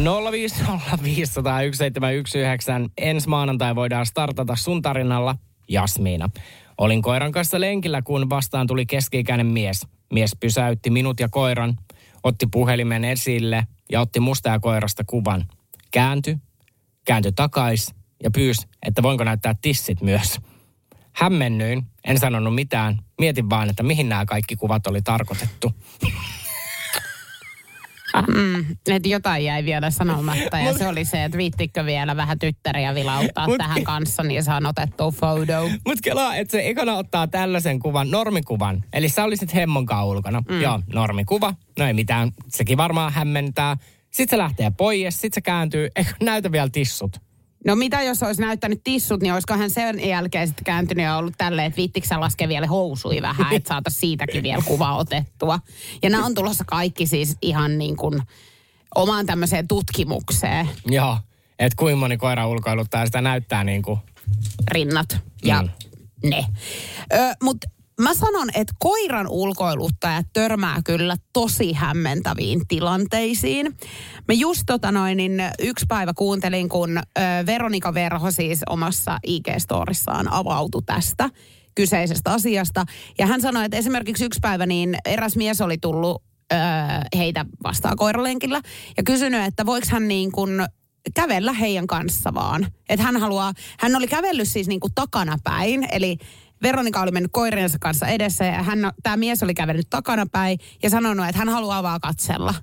[2.99, 5.37] Ensi maanantai voidaan startata sun tarinalla
[5.69, 6.31] Jasmiina.
[6.79, 9.87] Olin koiran kanssa lenkillä, kun vastaan tuli keski-ikäinen mies.
[10.13, 11.77] Mies pysäytti minut ja koiran,
[12.23, 15.45] otti puhelimen esille ja otti musta ja koirasta kuvan.
[15.91, 16.37] Kääntyi,
[17.05, 20.41] kääntyi takais ja pyysi, että voinko näyttää tissit myös.
[21.13, 22.99] Hämmennyin, en sanonut mitään.
[23.19, 25.73] Mietin vaan, että mihin nämä kaikki kuvat oli tarkoitettu.
[28.23, 32.95] Mm, että jotain jäi vielä sanomatta ja se oli se, että viittikö vielä vähän tyttäriä
[32.95, 35.69] vilauttaa Mut- tähän kanssa, niin saan otettua photo.
[35.87, 38.85] Mutta kelaa, että se ekana ottaa tällaisen kuvan, normikuvan.
[38.93, 40.43] Eli sä olisit hemmonkaan ulkona.
[40.49, 40.63] Mm.
[40.63, 41.55] Joo, normikuva.
[41.79, 43.77] No ei mitään, sekin varmaan hämmentää.
[44.11, 47.26] Sitten se lähtee pois, sitten se kääntyy, eikö näytä vielä tissut.
[47.67, 51.35] No mitä jos olisi näyttänyt tissut, niin olisiko hän sen jälkeen sitten kääntynyt ja ollut
[51.39, 55.59] tälleen, että viittikö sä laskea vielä housui vähän, että saataisiin siitäkin vielä kuva otettua.
[56.03, 58.23] Ja nämä on tulossa kaikki siis ihan niin kuin
[58.95, 61.19] omaan tämmöiseen tutkimukseen Joo,
[61.59, 63.99] että kuinka moni koira ulkoiluttaa sitä näyttää niin kuin,
[64.71, 66.31] rinnat ja Mm.
[66.31, 66.47] ne.
[67.43, 67.69] Mutta
[68.01, 73.67] mä sanon, että koiran ulkoiluttajat törmää kyllä tosi hämmentäviin tilanteisiin.
[74.29, 77.03] Mä just tota noin, niin yksi päivä kuuntelin, kun ö,
[77.47, 81.31] Veronika Verho siis omassa IG-storissaan avautui tästä
[81.75, 82.85] kyseisestä asiasta.
[83.19, 86.23] Ja hän sanoi, että esimerkiksi yksi päivä niin eräs mies oli tullut
[86.53, 86.57] ö,
[87.17, 88.61] heitä vastaan koiralenkillä
[88.97, 90.67] ja kysynyt, että voiko hän niin kuin
[91.15, 92.67] kävellä heidän kanssa vaan.
[92.89, 96.19] Että hän haluaa, hän oli kävellyt siis niin kuin takanapäin, eli
[96.63, 101.27] Veronika oli mennyt koiriensa kanssa edessä ja hän, tämä mies oli kävellyt takanapäin ja sanonut,
[101.27, 102.55] että hän haluaa vaan katsella.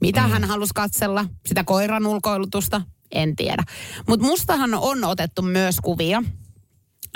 [0.00, 0.30] Mitä mm.
[0.30, 1.26] hän halusi katsella?
[1.46, 2.82] Sitä koiran ulkoilutusta?
[3.12, 3.64] En tiedä.
[4.08, 6.22] Mutta mustahan on otettu myös kuvia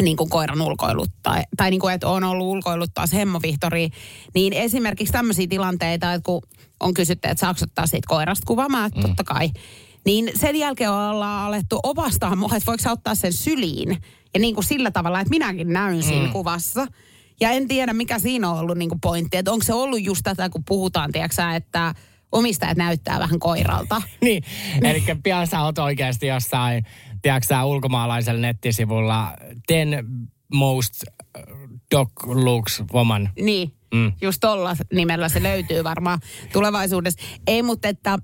[0.03, 3.89] niin kuin koiran ulkoiluttaa, tai niin kuin, että on ollut ulkoiluttaa hemmovihtori,
[4.35, 6.43] niin esimerkiksi tämmöisiä tilanteita, että kun
[6.81, 9.51] on kysytty, että saako ottaa siitä koirasta kuvaamaan, että totta kai,
[10.07, 13.99] niin sen jälkeen ollaan alettu opastaa mua, että voiko ottaa sen syliin,
[14.35, 16.87] ja niin kuin sillä tavalla, että minäkin näyn siinä kuvassa.
[17.41, 20.21] Ja en tiedä, mikä siinä on ollut niin kuin pointti, että onko se ollut just
[20.25, 21.95] tätä, kun puhutaan, tiedätkö että
[22.33, 24.03] omistajat näyttää vähän koiralta.
[24.21, 24.43] Niin,
[24.83, 26.85] eli pian sä oot oikeasti jossain,
[27.23, 29.33] tiedätkö sä, ulkomaalaisella nettisivulla
[29.69, 30.07] 10
[30.55, 31.43] most uh,
[31.95, 33.31] dog looks woman.
[33.41, 34.01] Niin, Mm.
[34.01, 34.13] mm.
[34.21, 36.21] just tolla nimellä se löytyy varmaan
[36.53, 37.21] tulevaisuudessa.
[37.47, 38.19] Ei, mutta että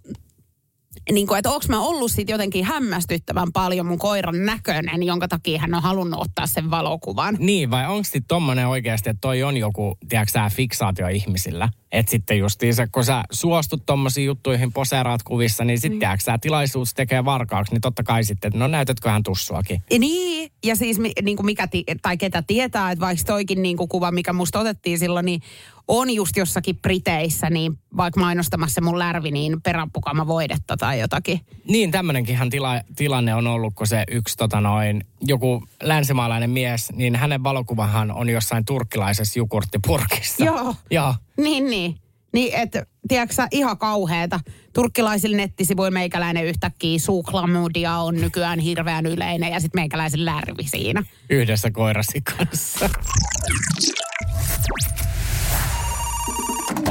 [1.12, 5.60] niin kuin, että onko mä ollut sit jotenkin hämmästyttävän paljon mun koiran näköinen, jonka takia
[5.60, 7.36] hän on halunnut ottaa sen valokuvan.
[7.38, 11.68] Niin, vai onko sitten tommonen oikeasti, että toi on joku, tiedätkö sä, fiksaatio ihmisillä?
[11.92, 16.94] Että sitten justiinsa, kun sä suostut tommosiin juttuihin, poseeraat kuvissa, niin sitten, tiedätkö sä, tilaisuus
[16.94, 19.82] tekee varkaaksi, niin totta kai sitten, että no näytätköhän tussuakin.
[19.90, 21.68] Ja Niin, ja siis niin kuin mikä
[22.02, 25.40] tai ketä tietää, että vaikka toikin niin kuin kuva, mikä musta otettiin silloin, niin
[25.88, 31.40] on just jossakin Briteissä, niin vaikka mainostamassa mun lärvi, niin peräpukama voidetta tai jotakin.
[31.68, 37.16] Niin, tämmöinenkinhän tila, tilanne on ollut, kun se yksi tota noin, joku länsimaalainen mies, niin
[37.16, 40.44] hänen valokuvahan on jossain turkkilaisessa jukurttipurkissa.
[40.44, 40.74] Joo.
[40.90, 41.14] Joo.
[41.36, 41.96] Niin, niin.
[42.32, 44.40] Niin, että tiedätkö ihan kauheeta.
[44.74, 51.02] Turkkilaisilla nettisivuilla meikäläinen yhtäkkiä suuklamudia on nykyään hirveän yleinen ja sitten meikäläisen lärvi siinä.
[51.30, 52.90] Yhdessä koirasi kanssa.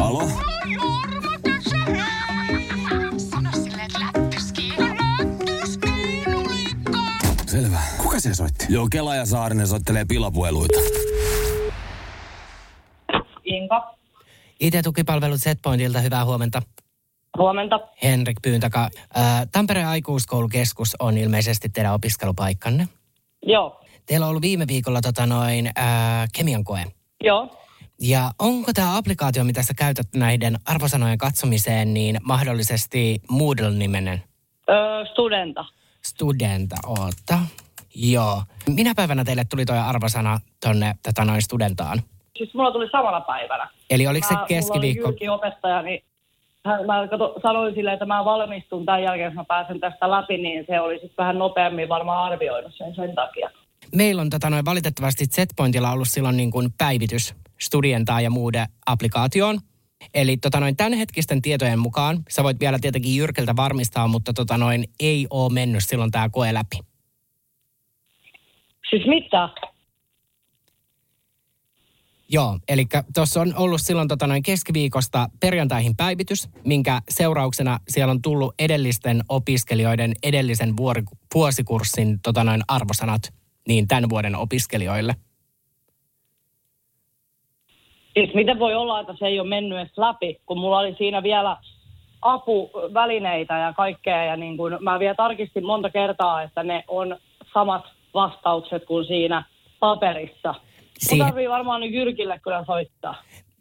[0.02, 0.28] Alo?
[7.48, 7.80] Selvä.
[7.98, 8.66] Kuka se soitti?
[8.70, 10.80] Joo, Kela ja Saarinen soittelee pilapueluita.
[13.44, 13.96] Inka,
[14.60, 16.62] IT-tukipalvelut Setpointilta, hyvää huomenta.
[17.38, 17.80] huomenta.
[18.04, 18.90] Henrik Pyyntaka.
[19.16, 22.88] Ää, Tampereen aikuiskoulukeskus on ilmeisesti teidän opiskelupaikkanne.
[23.46, 26.84] Joo, Teillä on ollut viime viikolla tota noin, ää, kemian koe.
[27.24, 27.58] joo.
[28.04, 34.24] Ja onko tämä applikaatio, mitä sä käytät näiden arvosanojen katsomiseen, niin mahdollisesti Moodle-nimenen
[34.70, 35.66] Öö, studenta.
[36.02, 37.40] studenta oota?
[37.96, 38.44] Joo.
[38.70, 42.02] Minä päivänä teille tuli tuo arvosana tonne tätä noin studentaan?
[42.38, 43.70] Siis mulla tuli samana päivänä.
[43.90, 45.08] Eli oliko se keskiviikko?
[45.08, 46.04] Mulla oli opettaja, niin
[46.66, 50.38] hän, mä kato, sanoin silleen, että mä valmistun tämän jälkeen, jos mä pääsen tästä läpi,
[50.38, 53.50] niin se oli sitten vähän nopeammin varmaan arvioinut sen sen takia.
[53.96, 59.60] Meillä on tota noin valitettavasti Setpointilla ollut silloin niin kuin päivitys Studientaa ja muude applikaatioon.
[60.14, 64.84] Eli tota noin tämänhetkisten tietojen mukaan, sä voit vielä tietenkin Jyrkiltä varmistaa, mutta tota noin
[65.00, 66.80] ei ole mennyt silloin tämä koe läpi.
[68.90, 69.50] Siis mitä?
[72.34, 78.22] Joo, eli tuossa on ollut silloin tota noin keskiviikosta perjantaihin päivitys, minkä seurauksena siellä on
[78.22, 81.04] tullut edellisten opiskelijoiden edellisen vuori,
[81.36, 83.34] vuosikurssin tota noin arvosanat
[83.68, 85.16] niin tämän vuoden opiskelijoille.
[88.14, 91.24] Siis miten voi olla, että se ei ole mennyt edes läpi, kun mulla oli siinä
[91.24, 91.58] vielä
[92.22, 94.26] apuvälineitä ja kaikkea.
[94.26, 97.18] Ja niin kun mä vielä tarkistin monta kertaa, että ne on
[97.54, 97.84] samat
[98.14, 99.44] vastaukset kuin siinä
[99.80, 100.54] paperissa.
[100.54, 103.16] Mun Siihen- tarvii varmaan nyt Jyrkille kyllä soittaa.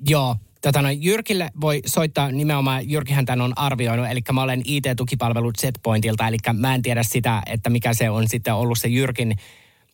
[0.08, 5.56] Joo, tota noin, Jyrkille voi soittaa nimenomaan, Jyrkihän tämän on arvioinut, eli mä olen IT-tukipalvelut
[5.56, 9.36] Setpointilta, eli mä en tiedä sitä, että mikä se on sitten ollut se Jyrkin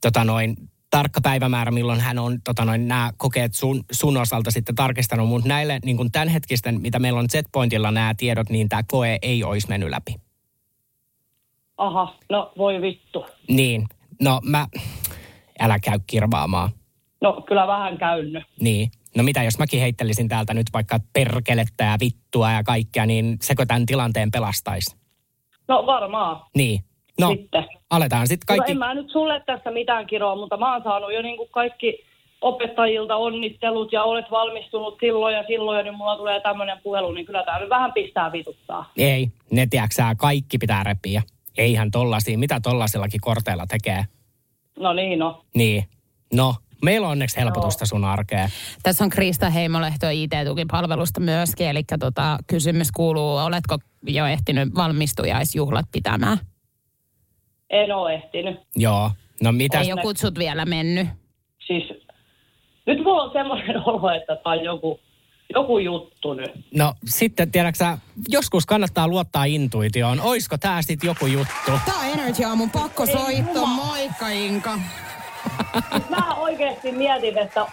[0.01, 0.57] tota noin,
[0.91, 5.49] tarkka päivämäärä, milloin hän on tota noin, nämä kokeet sun, sun osalta sitten tarkistanut, mutta
[5.49, 9.69] näille niin kuin tämänhetkisten, mitä meillä on Setpointilla nämä tiedot, niin tämä koe ei olisi
[9.69, 10.15] mennyt läpi.
[11.77, 13.27] Aha, no voi vittu.
[13.49, 13.87] Niin,
[14.23, 14.67] no mä,
[15.61, 16.71] älä käy kirvaamaan.
[17.21, 18.45] No kyllä vähän käynyt.
[18.61, 18.91] Niin.
[19.17, 23.67] No mitä jos mäkin heittelisin täältä nyt vaikka perkelettä ja vittua ja kaikkea, niin sekö
[23.67, 24.97] tämän tilanteen pelastaisi?
[25.69, 26.47] No varmaan.
[26.57, 26.85] Niin.
[27.21, 27.65] No, Sitten.
[27.91, 28.61] Aletaan sitten Kaikki...
[28.61, 28.75] kaikki.
[28.75, 31.49] No en mä nyt sulle tässä mitään kiroa, mutta mä oon saanut jo niin kuin
[31.53, 32.05] kaikki
[32.41, 37.27] opettajilta onnittelut ja olet valmistunut silloin ja silloin ja nyt mulla tulee tämmöinen puhelu, niin
[37.27, 38.91] kyllä tää nyt vähän pistää vituttaa.
[38.97, 41.23] Ei, ne tiedäksää, kaikki pitää repiä.
[41.59, 44.05] Eihän tollasia, mitä tollasillakin korteilla tekee.
[44.79, 45.43] No niin, no.
[45.55, 45.85] Niin.
[46.35, 48.51] No, meillä on onneksi helpotusta sun arkeen.
[48.83, 56.39] Tässä on Krista Heimolehto IT-tukipalvelusta myöskin, eli tota, kysymys kuuluu, oletko jo ehtinyt valmistujaisjuhlat pitämään?
[57.71, 58.61] En oo ehtinyt.
[58.77, 59.11] Joo.
[59.43, 59.81] No mitä?
[59.81, 61.09] Ei ole kutsut vielä mennyt.
[61.67, 61.85] Siis
[62.87, 65.01] nyt mulla on semmoinen olo, että tää on joku,
[65.55, 66.51] joku juttu nyt.
[66.75, 67.99] No sitten tiedäksä,
[68.29, 70.21] joskus kannattaa luottaa intuitioon.
[70.21, 71.71] Oisko tää sitten joku juttu?
[71.87, 73.67] Tää on Energy Aamun pakko soitto.
[73.67, 74.79] Moikka Inka.
[76.11, 77.67] Mä oikeasti mietin, että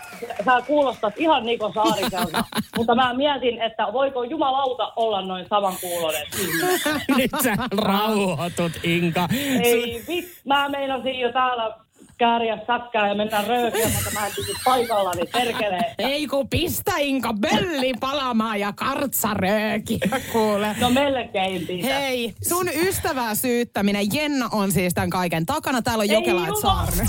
[0.46, 2.44] sä kuulostat ihan Niko Saariselta,
[2.78, 6.80] mutta mä mietin, että voiko jumalauta olla noin saman kuulonen ihminen.
[7.18, 9.28] Nyt sä rauhoitut, Inka.
[9.64, 11.83] Ei, vit, mä meinasin jo täällä
[12.24, 15.96] kääriä säkkää ja mennä röökiä, mutta mä en pysy paikallani, perkele.
[15.98, 20.00] Ei kun pistä Inka bölli palamaan ja kartsarööki,
[20.32, 20.76] kuule.
[20.80, 21.94] No melkein pistä.
[21.94, 25.82] Hei, sun ystävää syyttäminen, Jenna on siis tämän kaiken takana.
[25.82, 26.62] Täällä on Ei Jokela et jumala.
[26.62, 27.06] Saarne.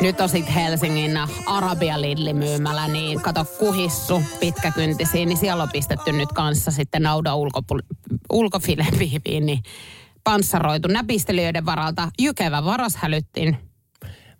[0.00, 6.12] Nyt on sit Helsingin Arabia Lidli myymälä, niin kato kuhissu pitkäkyntisiin, niin siellä on pistetty
[6.12, 7.96] nyt kanssa sitten nauda ulkopu-
[8.32, 9.62] ulkofilepiiviin, niin
[10.24, 13.65] panssaroitu näpistelijöiden varalta jykevä varashälyttin.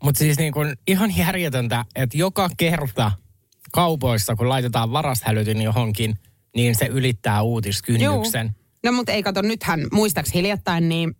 [0.06, 3.12] Mutta siis niin kun ihan järjetöntä, että joka kerta
[3.72, 6.18] kaupoissa, kun laitetaan varashälytin johonkin,
[6.56, 8.56] niin se ylittää uutiskynnyksen.
[8.84, 11.16] No mutta ei kato, nythän muistaaks hiljattain, niin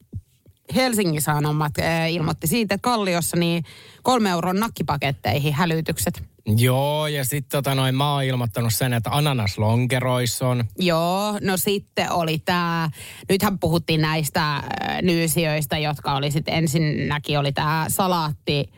[0.75, 3.65] Helsingin Sanomat äh, ilmoitti siitä, että Kalliossa niin
[4.03, 6.23] kolme euron nakkipaketteihin hälytykset.
[6.47, 10.65] Joo, ja sitten tota noin, mä oon ilmoittanut sen, että ananaslonkeroissa on.
[10.79, 12.91] Joo, no sitten oli tämä,
[13.29, 14.63] nythän puhuttiin näistä äh,
[15.03, 18.71] nyysijöistä, jotka oli sitten ensinnäkin oli tämä salaatti,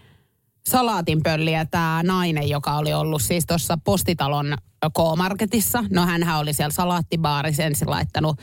[0.68, 4.56] salaatinpölli ja tämä nainen, joka oli ollut siis tuossa postitalon
[4.86, 5.84] K-marketissa.
[5.90, 8.40] No hänhän oli siellä salaattibaarissa ensin laittanut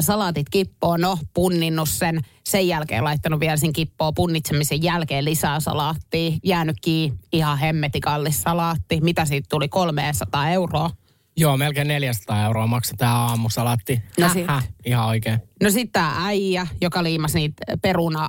[0.00, 6.30] salaatit kippoon, no punninnut sen, sen jälkeen laittanut vielä sen kippoon punnitsemisen jälkeen lisää salaattia,
[6.44, 9.00] jäänyt kiinni, ihan hemmeti kallis salaatti.
[9.00, 10.90] Mitä siitä tuli, 300 euroa?
[11.36, 14.02] Joo, melkein 400 euroa maksaa tämä aamusalaatti.
[14.20, 14.46] No sit-
[14.84, 15.38] Ihan oikein.
[15.62, 18.28] No sitten tämä äijä, joka liimasi niitä peruna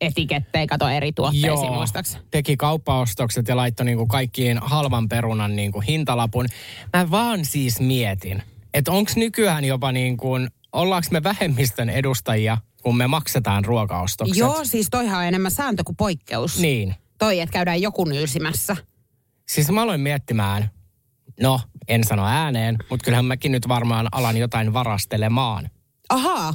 [0.00, 2.24] etikettejä, kato eri tuotteisiin muistaakseni.
[2.30, 6.46] teki kauppaostokset ja laittoi niinku kaikkiin halvan perunan niinku hintalapun.
[6.96, 8.42] Mä vaan siis mietin,
[8.74, 14.36] että onko nykyään jopa niin kuin, ollaanko me vähemmistön edustajia, kun me maksetaan ruokaostokset?
[14.36, 16.58] Joo, siis toihan on enemmän sääntö kuin poikkeus.
[16.58, 16.94] Niin.
[17.18, 18.76] Toi, että käydään joku nyysimässä.
[19.48, 20.70] Siis mä aloin miettimään,
[21.40, 25.70] no en sano ääneen, mutta kyllähän mäkin nyt varmaan alan jotain varastelemaan.
[26.08, 26.54] Ahaa.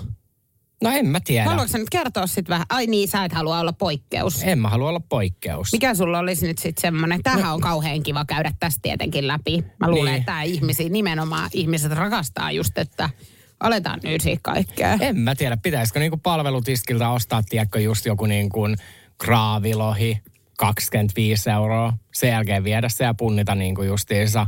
[0.83, 1.45] No en mä tiedä.
[1.49, 2.65] Haluatko sä nyt kertoa sitten vähän?
[2.69, 4.43] Ai niin, sä et halua olla poikkeus.
[4.43, 5.71] En mä halua olla poikkeus.
[5.71, 7.23] Mikä sulla olisi nyt sitten semmoinen?
[7.23, 9.63] Tämähän on kauhean kiva käydä tästä tietenkin läpi.
[9.79, 10.15] Mä luulen, Niin.
[10.21, 13.09] että tämä ihmisiä, nimenomaan ihmiset rakastaa just, että
[13.59, 14.97] aletaan nyysiä kaikkea.
[15.01, 18.75] En mä tiedä, pitäisikö niinku palvelutiskiltä ostaa, tiedätkö, just joku niin kuin
[19.17, 20.19] kraavilohi,
[20.57, 21.93] 25 euroa.
[22.13, 24.47] Sen jälkeen viedä se ja punnita niin kuin justiinsa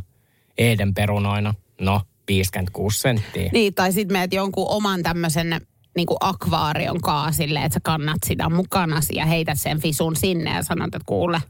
[0.58, 1.54] Eeden perunoina.
[1.82, 3.50] No, 56 senttiä.
[3.54, 5.62] Niin, tai sitten meet jonkun oman tämmöisen
[5.96, 10.56] niin kuin akvaarion kaa silleen, että sä kannat sitä mukanasi ja heität sen fisun sinne
[10.56, 11.42] ja sanot, että kuule,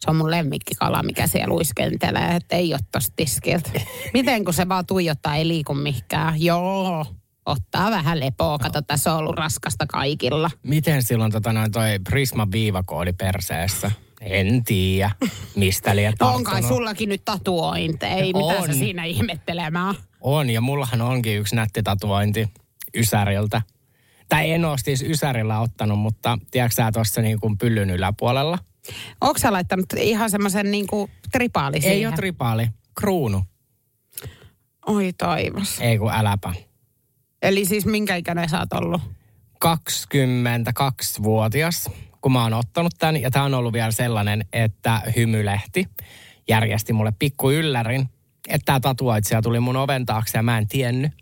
[0.00, 3.70] se on mun lemmikkikala, mikä siellä luiskentelee, että ei ole tosta tiskiltä.
[4.14, 6.42] Miten kun se vaan tuijottaa, ei liiku mihinkään.
[6.42, 7.06] Joo,
[7.46, 8.58] ottaa vähän lepoa.
[8.58, 10.50] Kato, tässä on ollut raskasta kaikilla.
[10.62, 13.90] Miten silloin tota noin toi Prisma viivakoodi perseessä?
[14.20, 15.10] En tiedä,
[15.56, 18.66] mistä liian on kai sullakin nyt tatuointeja, mitä On.
[18.66, 19.94] sä siinä ihmettelemään.
[20.20, 22.48] On, ja mullahan onkin yksi nätti tatuointi
[22.96, 23.62] Ysäriltä.
[24.30, 28.58] Tai en ole siis Ysärillä ottanut, mutta tiedätkö sä tuossa niin kuin pyllyn yläpuolella?
[29.20, 32.08] Onko sä laittanut ihan semmoisen niin kuin tripaali Ei siihen?
[32.08, 32.66] ole tripaali,
[33.00, 33.42] kruunu.
[34.86, 35.78] Oi taivas.
[35.80, 36.54] Ei kun äläpä.
[37.42, 39.02] Eli siis minkä ikäinen sä oot ollut?
[39.64, 43.22] 22-vuotias, kun mä oon ottanut tämän.
[43.22, 45.88] Ja tämä on ollut vielä sellainen, että Hymylehti
[46.48, 48.08] järjesti mulle pikku yllärin,
[48.48, 51.12] että tämä tatuoitsija tuli mun oven taakse ja mä en tiennyt.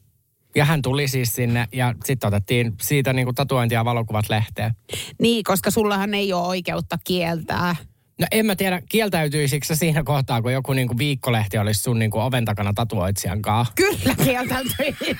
[0.59, 4.74] Ja hän tuli siis sinne ja sitten otettiin siitä niin kuin tatuointia ja valokuvat lehteen.
[5.20, 7.76] Niin, koska sullahan ei ole oikeutta kieltää.
[8.20, 12.11] No en mä tiedä, kieltäytyisikö siinä kohtaa, kun joku niin kuin viikkolehti olisi sun niin
[12.11, 13.74] kuin oven takana tatuoitsijan kanssa?
[13.74, 15.16] Kyllä kieltäytyisin.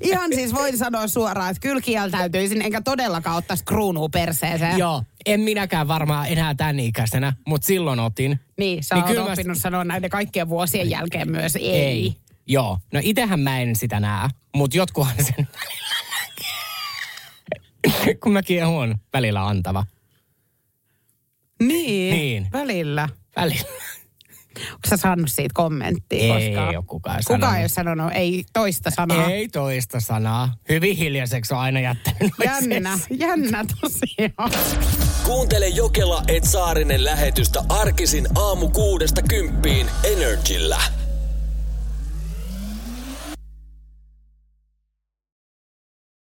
[0.00, 4.78] Ihan siis voin sanoa suoraan, että kyllä kieltäytyisin, enkä todellakaan ottaisi kruunua perseeseen.
[4.78, 8.40] Joo, en minäkään varmaan enää tämän ikäisenä, mutta silloin otin.
[8.58, 11.70] Niin, sä Niin oot kyllä mä- oppinut sanoa näiden kaikkien vuosien jälkeen myös ei.
[11.70, 12.16] Ei.
[12.46, 15.92] Joo, no itehän mä en sitä näe, mutta jotkuhan sen välillä
[18.22, 19.84] Kun mäkin on välillä antava.
[21.62, 22.46] Niin, Niin.
[22.52, 23.08] välillä.
[23.36, 23.68] Välillä.
[24.58, 26.76] Onko sä saanut siitä kommenttia Ei koskaan?
[26.76, 27.56] ole kukaan Kukaan sanonut.
[27.56, 29.30] ei ole sanonut, ei toista sanaa.
[29.30, 30.54] Ei toista sanaa.
[30.68, 32.32] Hyvin hiljaiseksi on aina jättänyt.
[32.44, 34.50] Jännä, jännä tosiaan.
[35.24, 40.80] Kuuntele Jokela et Saarinen lähetystä arkisin aamu kuudesta kymppiin Energillä.